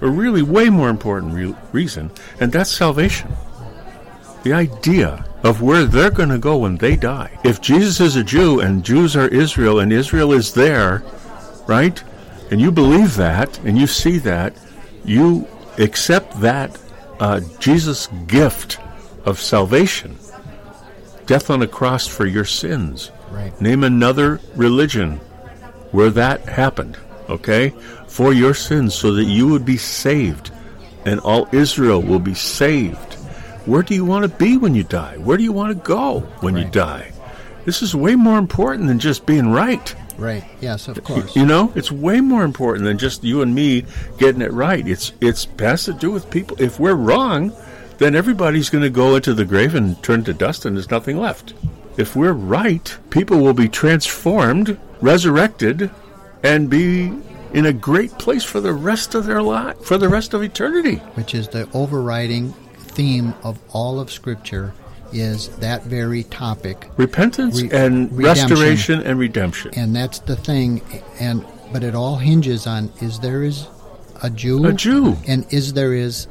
a 0.00 0.08
really 0.08 0.42
way 0.42 0.68
more 0.68 0.88
important 0.88 1.32
re- 1.34 1.54
reason 1.72 2.10
and 2.40 2.52
that's 2.52 2.70
salvation 2.70 3.30
the 4.42 4.52
idea 4.52 5.24
of 5.42 5.62
where 5.62 5.84
they're 5.84 6.10
going 6.10 6.28
to 6.28 6.38
go 6.38 6.58
when 6.58 6.76
they 6.76 6.96
die 6.96 7.30
if 7.44 7.60
Jesus 7.60 8.00
is 8.00 8.16
a 8.16 8.24
Jew 8.24 8.60
and 8.60 8.84
Jews 8.84 9.16
are 9.16 9.28
Israel 9.28 9.80
and 9.80 9.92
Israel 9.92 10.32
is 10.32 10.54
there 10.54 11.02
right 11.66 12.02
and 12.50 12.60
you 12.60 12.70
believe 12.70 13.16
that 13.16 13.58
and 13.64 13.76
you 13.76 13.86
see 13.86 14.18
that 14.18 14.54
you 15.04 15.46
accept 15.78 16.40
that 16.40 16.78
uh, 17.20 17.40
Jesus' 17.58 18.08
gift 18.26 18.78
of 19.24 19.40
salvation, 19.40 20.16
death 21.26 21.50
on 21.50 21.62
a 21.62 21.66
cross 21.66 22.06
for 22.06 22.26
your 22.26 22.44
sins. 22.44 23.10
Right. 23.30 23.58
Name 23.60 23.84
another 23.84 24.40
religion 24.54 25.16
where 25.92 26.10
that 26.10 26.48
happened, 26.48 26.96
okay? 27.28 27.72
For 28.08 28.32
your 28.32 28.54
sins, 28.54 28.94
so 28.94 29.12
that 29.12 29.24
you 29.24 29.48
would 29.48 29.64
be 29.64 29.76
saved 29.76 30.50
and 31.06 31.20
all 31.20 31.48
Israel 31.52 32.02
will 32.02 32.18
be 32.18 32.34
saved. 32.34 33.14
Where 33.64 33.82
do 33.82 33.94
you 33.94 34.04
want 34.04 34.24
to 34.24 34.38
be 34.38 34.56
when 34.56 34.74
you 34.74 34.82
die? 34.82 35.16
Where 35.16 35.36
do 35.36 35.44
you 35.44 35.52
want 35.52 35.76
to 35.76 35.84
go 35.86 36.20
when 36.40 36.56
you 36.56 36.64
die? 36.64 37.12
This 37.64 37.82
is 37.82 37.94
way 37.94 38.14
more 38.14 38.38
important 38.38 38.88
than 38.88 38.98
just 38.98 39.26
being 39.26 39.50
right. 39.50 39.94
Right. 40.18 40.44
Yes, 40.60 40.88
of 40.88 41.02
course. 41.02 41.34
You 41.34 41.46
know, 41.46 41.72
it's 41.74 41.90
way 41.90 42.20
more 42.20 42.44
important 42.44 42.84
than 42.84 42.98
just 42.98 43.24
you 43.24 43.42
and 43.42 43.54
me 43.54 43.84
getting 44.18 44.40
it 44.40 44.52
right. 44.52 44.86
It's 44.86 45.12
it's 45.20 45.46
has 45.58 45.84
to 45.84 45.92
do 45.92 46.10
with 46.10 46.30
people. 46.30 46.60
If 46.60 46.78
we're 46.78 46.94
wrong, 46.94 47.52
then 47.98 48.14
everybody's 48.14 48.70
going 48.70 48.84
to 48.84 48.90
go 48.90 49.16
into 49.16 49.34
the 49.34 49.44
grave 49.44 49.74
and 49.74 50.00
turn 50.02 50.24
to 50.24 50.32
dust, 50.32 50.64
and 50.64 50.76
there's 50.76 50.90
nothing 50.90 51.18
left. 51.18 51.54
If 51.96 52.14
we're 52.14 52.32
right, 52.32 52.96
people 53.10 53.38
will 53.38 53.54
be 53.54 53.68
transformed, 53.68 54.78
resurrected, 55.00 55.90
and 56.46 56.70
be 56.70 57.12
in 57.52 57.66
a 57.66 57.72
great 57.72 58.12
place 58.18 58.44
for 58.44 58.60
the 58.60 58.72
rest 58.72 59.14
of 59.14 59.26
their 59.26 59.42
life, 59.42 59.78
for 59.84 59.98
the 59.98 60.08
rest 60.08 60.34
of 60.34 60.42
eternity. 60.42 60.96
which 61.14 61.34
is 61.34 61.48
the 61.48 61.68
overriding 61.74 62.52
theme 62.76 63.34
of 63.42 63.58
all 63.72 63.98
of 64.00 64.10
Scripture 64.10 64.72
is 65.12 65.48
that 65.58 65.82
very 65.84 66.24
topic. 66.24 66.90
Repentance 66.96 67.60
Re- 67.62 67.70
and 67.70 68.10
redemption. 68.12 68.48
restoration 68.48 69.00
and 69.02 69.18
redemption. 69.18 69.70
And 69.76 69.94
that's 69.94 70.18
the 70.20 70.36
thing. 70.36 70.82
And 71.20 71.44
but 71.72 71.82
it 71.82 71.94
all 71.94 72.16
hinges 72.16 72.66
on 72.66 72.90
is 73.00 73.20
there 73.20 73.42
is 73.42 73.66
a 74.22 74.30
Jew, 74.30 74.64
A 74.66 74.72
Jew. 74.72 75.16
and 75.26 75.46
is 75.52 75.72
there 75.74 75.94
is 75.94 76.26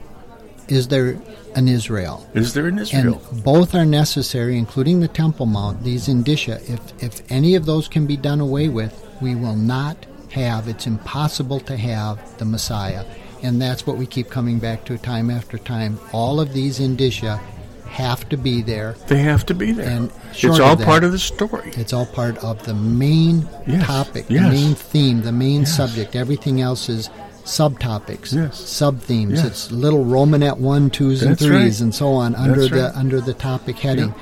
is 0.67 0.87
there 0.89 1.17
an 1.55 1.67
Israel? 1.67 2.27
Is 2.33 2.53
there 2.53 2.67
in 2.67 2.77
Israel? 2.79 3.21
And 3.31 3.43
both 3.43 3.73
are 3.75 3.85
necessary, 3.85 4.57
including 4.57 4.99
the 4.99 5.07
Temple 5.07 5.45
Mount, 5.45 5.83
these 5.83 6.07
indicia. 6.07 6.59
If, 6.67 6.79
if 7.03 7.21
any 7.31 7.55
of 7.55 7.65
those 7.65 7.87
can 7.87 8.05
be 8.05 8.17
done 8.17 8.39
away 8.41 8.69
with, 8.69 8.93
we 9.21 9.35
will 9.35 9.55
not 9.55 10.05
have, 10.31 10.67
it's 10.67 10.85
impossible 10.85 11.59
to 11.61 11.77
have 11.77 12.37
the 12.37 12.45
Messiah. 12.45 13.05
And 13.41 13.61
that's 13.61 13.87
what 13.87 13.97
we 13.97 14.05
keep 14.05 14.29
coming 14.29 14.59
back 14.59 14.85
to 14.85 14.97
time 14.97 15.29
after 15.29 15.57
time. 15.57 15.99
All 16.11 16.39
of 16.39 16.53
these 16.53 16.79
indicia 16.79 17.39
have 17.87 18.27
to 18.27 18.35
be 18.35 18.61
there. 18.61 18.95
they 19.07 19.19
have 19.19 19.45
to 19.45 19.53
be 19.53 19.71
there. 19.71 19.87
And 19.89 20.11
it's 20.33 20.43
all 20.59 20.75
that- 20.75 20.85
part 20.85 21.05
of 21.05 21.13
the 21.13 21.19
story. 21.19 21.71
It's 21.77 21.93
all 21.93 22.05
part 22.05 22.37
of 22.43 22.61
the 22.65 22.73
main 22.73 23.47
Yes, 23.65 23.85
topic, 23.85 24.25
yes. 24.27 24.43
the 24.43 24.49
main 24.49 24.75
theme, 24.75 25.21
the 25.21 25.31
main 25.31 25.61
Yes. 25.61 25.77
subject. 25.77 26.13
Everything 26.15 26.59
else 26.59 26.89
is 26.89 27.09
subtopics, 27.45 28.33
Yes. 28.33 28.59
sub 28.59 28.99
themes. 29.01 29.33
Yes. 29.35 29.45
It's 29.45 29.71
little 29.71 30.03
Romanet 30.03 30.57
one, 30.57 30.89
twos, 30.89 31.21
and 31.23 31.37
threes, 31.37 31.51
right. 31.51 31.81
and 31.81 31.95
so 31.95 32.13
on 32.13 32.35
under 32.35 32.61
That's 32.61 32.71
the 32.73 32.81
right. 32.83 32.95
under 32.95 33.21
the 33.21 33.33
topic 33.33 33.77
heading. 33.79 34.13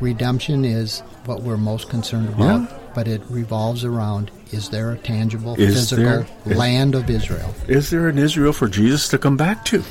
Redemption 0.00 0.64
is 0.64 1.00
what 1.26 1.42
we're 1.42 1.56
most 1.56 1.88
concerned 1.88 2.28
about, 2.30 2.62
Yeah. 2.62 2.66
but 2.94 3.06
it 3.06 3.22
revolves 3.28 3.84
around: 3.84 4.30
is 4.50 4.70
there 4.70 4.90
a 4.92 4.96
tangible, 4.96 5.54
Is 5.56 5.74
physical 5.74 6.04
there- 6.04 6.26
is- 6.46 6.56
land 6.56 6.94
of 6.94 7.08
Israel? 7.10 7.54
Is 7.68 7.90
there 7.90 8.08
an 8.08 8.18
Israel 8.18 8.52
for 8.52 8.68
Jesus 8.68 9.08
to 9.08 9.18
come 9.18 9.36
back 9.36 9.64
to? 9.66 9.84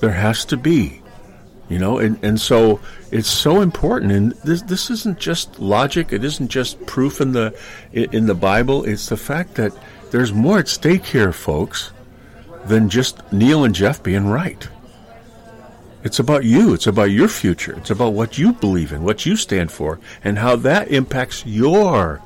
There 0.00 0.12
has 0.12 0.44
to 0.46 0.56
be. 0.56 1.00
You 1.68 1.80
know, 1.80 1.98
and, 1.98 2.16
and 2.22 2.40
so 2.40 2.78
it's 3.10 3.28
so 3.28 3.60
important. 3.60 4.12
And 4.12 4.32
this 4.44 4.62
this 4.62 4.88
isn't 4.88 5.18
just 5.18 5.58
logic. 5.58 6.12
It 6.12 6.22
isn't 6.22 6.46
just 6.48 6.84
proof 6.86 7.20
in 7.20 7.32
the 7.32 7.52
in 7.92 8.26
the 8.26 8.36
Bible. 8.36 8.84
It's 8.84 9.06
the 9.08 9.16
fact 9.16 9.56
that 9.56 9.72
there's 10.10 10.32
more 10.32 10.58
at 10.58 10.68
stake 10.68 11.04
here, 11.04 11.32
folks, 11.32 11.92
than 12.66 12.88
just 12.88 13.32
Neil 13.32 13.64
and 13.64 13.74
Jeff 13.74 14.02
being 14.02 14.26
right. 14.26 14.68
It's 16.04 16.20
about 16.20 16.44
you. 16.44 16.72
It's 16.72 16.86
about 16.86 17.10
your 17.10 17.28
future. 17.28 17.74
It's 17.76 17.90
about 17.90 18.12
what 18.12 18.38
you 18.38 18.52
believe 18.52 18.92
in, 18.92 19.02
what 19.02 19.26
you 19.26 19.36
stand 19.36 19.72
for, 19.72 19.98
and 20.22 20.38
how 20.38 20.56
that 20.56 20.88
impacts 20.92 21.44
your 21.44 22.22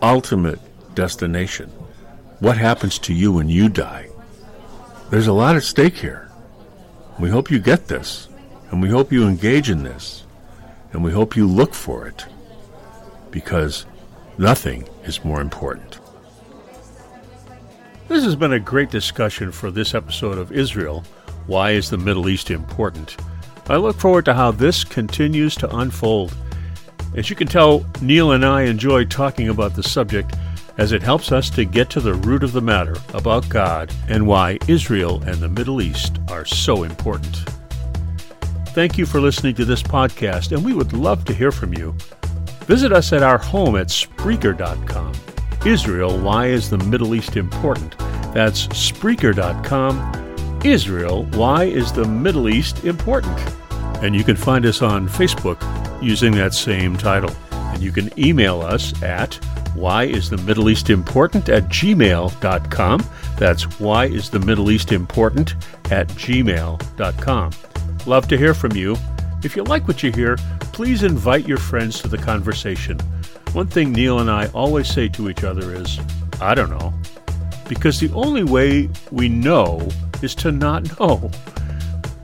ultimate 0.00 0.60
destination. 0.94 1.68
What 2.38 2.56
happens 2.56 2.98
to 3.00 3.14
you 3.14 3.32
when 3.32 3.48
you 3.48 3.68
die? 3.68 4.08
There's 5.10 5.26
a 5.26 5.32
lot 5.32 5.56
at 5.56 5.64
stake 5.64 5.96
here. 5.96 6.30
We 7.18 7.30
hope 7.30 7.50
you 7.50 7.58
get 7.58 7.88
this, 7.88 8.28
and 8.70 8.80
we 8.82 8.88
hope 8.88 9.12
you 9.12 9.26
engage 9.26 9.70
in 9.70 9.82
this, 9.82 10.24
and 10.92 11.02
we 11.02 11.12
hope 11.12 11.36
you 11.36 11.46
look 11.46 11.74
for 11.74 12.06
it, 12.06 12.26
because 13.30 13.86
nothing 14.38 14.88
is 15.04 15.24
more 15.24 15.40
important. 15.40 15.98
This 18.06 18.22
has 18.24 18.36
been 18.36 18.52
a 18.52 18.60
great 18.60 18.90
discussion 18.90 19.50
for 19.50 19.70
this 19.70 19.94
episode 19.94 20.36
of 20.36 20.52
Israel. 20.52 21.04
Why 21.46 21.70
is 21.70 21.88
the 21.88 21.96
Middle 21.96 22.28
East 22.28 22.50
important? 22.50 23.16
I 23.66 23.76
look 23.76 23.96
forward 23.96 24.26
to 24.26 24.34
how 24.34 24.50
this 24.50 24.84
continues 24.84 25.56
to 25.56 25.76
unfold. 25.76 26.36
As 27.16 27.30
you 27.30 27.36
can 27.36 27.46
tell, 27.46 27.86
Neil 28.02 28.32
and 28.32 28.44
I 28.44 28.62
enjoy 28.62 29.06
talking 29.06 29.48
about 29.48 29.74
the 29.74 29.82
subject 29.82 30.36
as 30.76 30.92
it 30.92 31.02
helps 31.02 31.32
us 31.32 31.48
to 31.50 31.64
get 31.64 31.88
to 31.90 32.00
the 32.00 32.14
root 32.14 32.42
of 32.42 32.52
the 32.52 32.60
matter 32.60 32.96
about 33.14 33.48
God 33.48 33.90
and 34.08 34.26
why 34.26 34.58
Israel 34.68 35.22
and 35.22 35.36
the 35.36 35.48
Middle 35.48 35.80
East 35.80 36.18
are 36.28 36.44
so 36.44 36.82
important. 36.82 37.36
Thank 38.68 38.98
you 38.98 39.06
for 39.06 39.20
listening 39.20 39.54
to 39.54 39.64
this 39.64 39.82
podcast, 39.82 40.52
and 40.52 40.64
we 40.64 40.74
would 40.74 40.92
love 40.92 41.24
to 41.24 41.34
hear 41.34 41.52
from 41.52 41.72
you. 41.72 41.92
Visit 42.66 42.92
us 42.92 43.12
at 43.12 43.22
our 43.22 43.38
home 43.38 43.76
at 43.76 43.86
Spreaker.com. 43.86 45.14
Israel, 45.66 46.18
why 46.18 46.48
is 46.48 46.68
the 46.68 46.76
Middle 46.76 47.14
East 47.14 47.36
important? 47.36 47.96
That's 48.34 48.66
Spreaker.com. 48.68 50.60
Israel, 50.62 51.24
why 51.32 51.64
is 51.64 51.90
the 51.90 52.04
Middle 52.04 52.50
East 52.50 52.84
important? 52.84 53.38
And 54.02 54.14
you 54.14 54.24
can 54.24 54.36
find 54.36 54.66
us 54.66 54.82
on 54.82 55.08
Facebook 55.08 55.58
using 56.02 56.32
that 56.32 56.52
same 56.52 56.98
title. 56.98 57.34
And 57.50 57.82
you 57.82 57.92
can 57.92 58.10
email 58.18 58.60
us 58.60 59.02
at 59.02 59.36
why 59.74 60.04
is 60.04 60.28
the 60.28 60.36
Middle 60.36 60.68
East 60.68 60.90
important 60.90 61.48
at 61.48 61.64
gmail.com. 61.64 63.06
That's 63.38 63.80
why 63.80 64.04
is 64.04 64.28
the 64.28 64.40
Middle 64.40 64.70
East 64.70 64.92
important 64.92 65.54
at 65.90 66.08
gmail.com. 66.08 67.50
Love 68.06 68.28
to 68.28 68.36
hear 68.36 68.52
from 68.52 68.72
you. 68.72 68.96
If 69.42 69.56
you 69.56 69.64
like 69.64 69.88
what 69.88 70.02
you 70.02 70.12
hear, 70.12 70.36
please 70.72 71.02
invite 71.02 71.48
your 71.48 71.58
friends 71.58 72.02
to 72.02 72.08
the 72.08 72.18
conversation. 72.18 72.98
One 73.54 73.68
thing 73.68 73.92
Neil 73.92 74.18
and 74.18 74.28
I 74.28 74.48
always 74.48 74.88
say 74.88 75.08
to 75.10 75.30
each 75.30 75.44
other 75.44 75.72
is, 75.72 76.00
I 76.40 76.56
don't 76.56 76.70
know. 76.70 76.92
Because 77.68 78.00
the 78.00 78.12
only 78.12 78.42
way 78.42 78.90
we 79.12 79.28
know 79.28 79.88
is 80.22 80.34
to 80.36 80.50
not 80.50 80.98
know. 80.98 81.30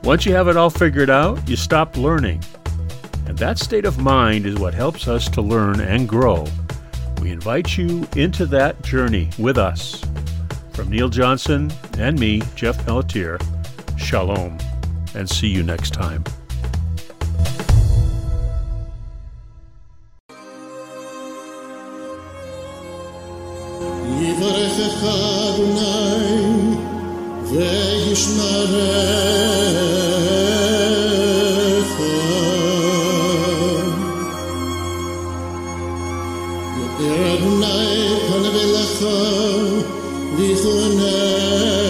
Once 0.03 0.27
you 0.27 0.35
have 0.35 0.49
it 0.49 0.57
all 0.57 0.71
figured 0.71 1.09
out, 1.09 1.49
you 1.49 1.55
stop 1.55 1.97
learning. 1.97 2.43
And 3.27 3.39
that 3.39 3.61
state 3.61 3.85
of 3.85 3.97
mind 3.97 4.45
is 4.45 4.57
what 4.57 4.75
helps 4.75 5.07
us 5.07 5.29
to 5.31 5.41
learn 5.41 5.79
and 5.79 6.09
grow. 6.09 6.49
We 7.23 7.31
invite 7.31 7.79
you 7.79 8.09
into 8.17 8.45
that 8.47 8.83
journey 8.83 9.31
with 9.39 9.57
us. 9.57 10.05
From 10.73 10.91
Neil 10.91 11.09
Johnson 11.09 11.71
and 11.97 12.19
me, 12.19 12.43
Jeff 12.57 12.85
Pelletier, 12.85 13.39
shalom, 13.97 14.59
and 15.15 15.31
see 15.31 15.47
you 15.47 15.63
next 15.63 15.95
time. 15.95 16.25
יברכך 24.21 25.05
אדוני 25.05 26.75
וישמרך 27.45 28.71
יאיר 37.01 37.35
אדוני 37.35 38.21
פניו 38.29 38.53
אליך 38.61 39.05
ויחונך 40.37 41.90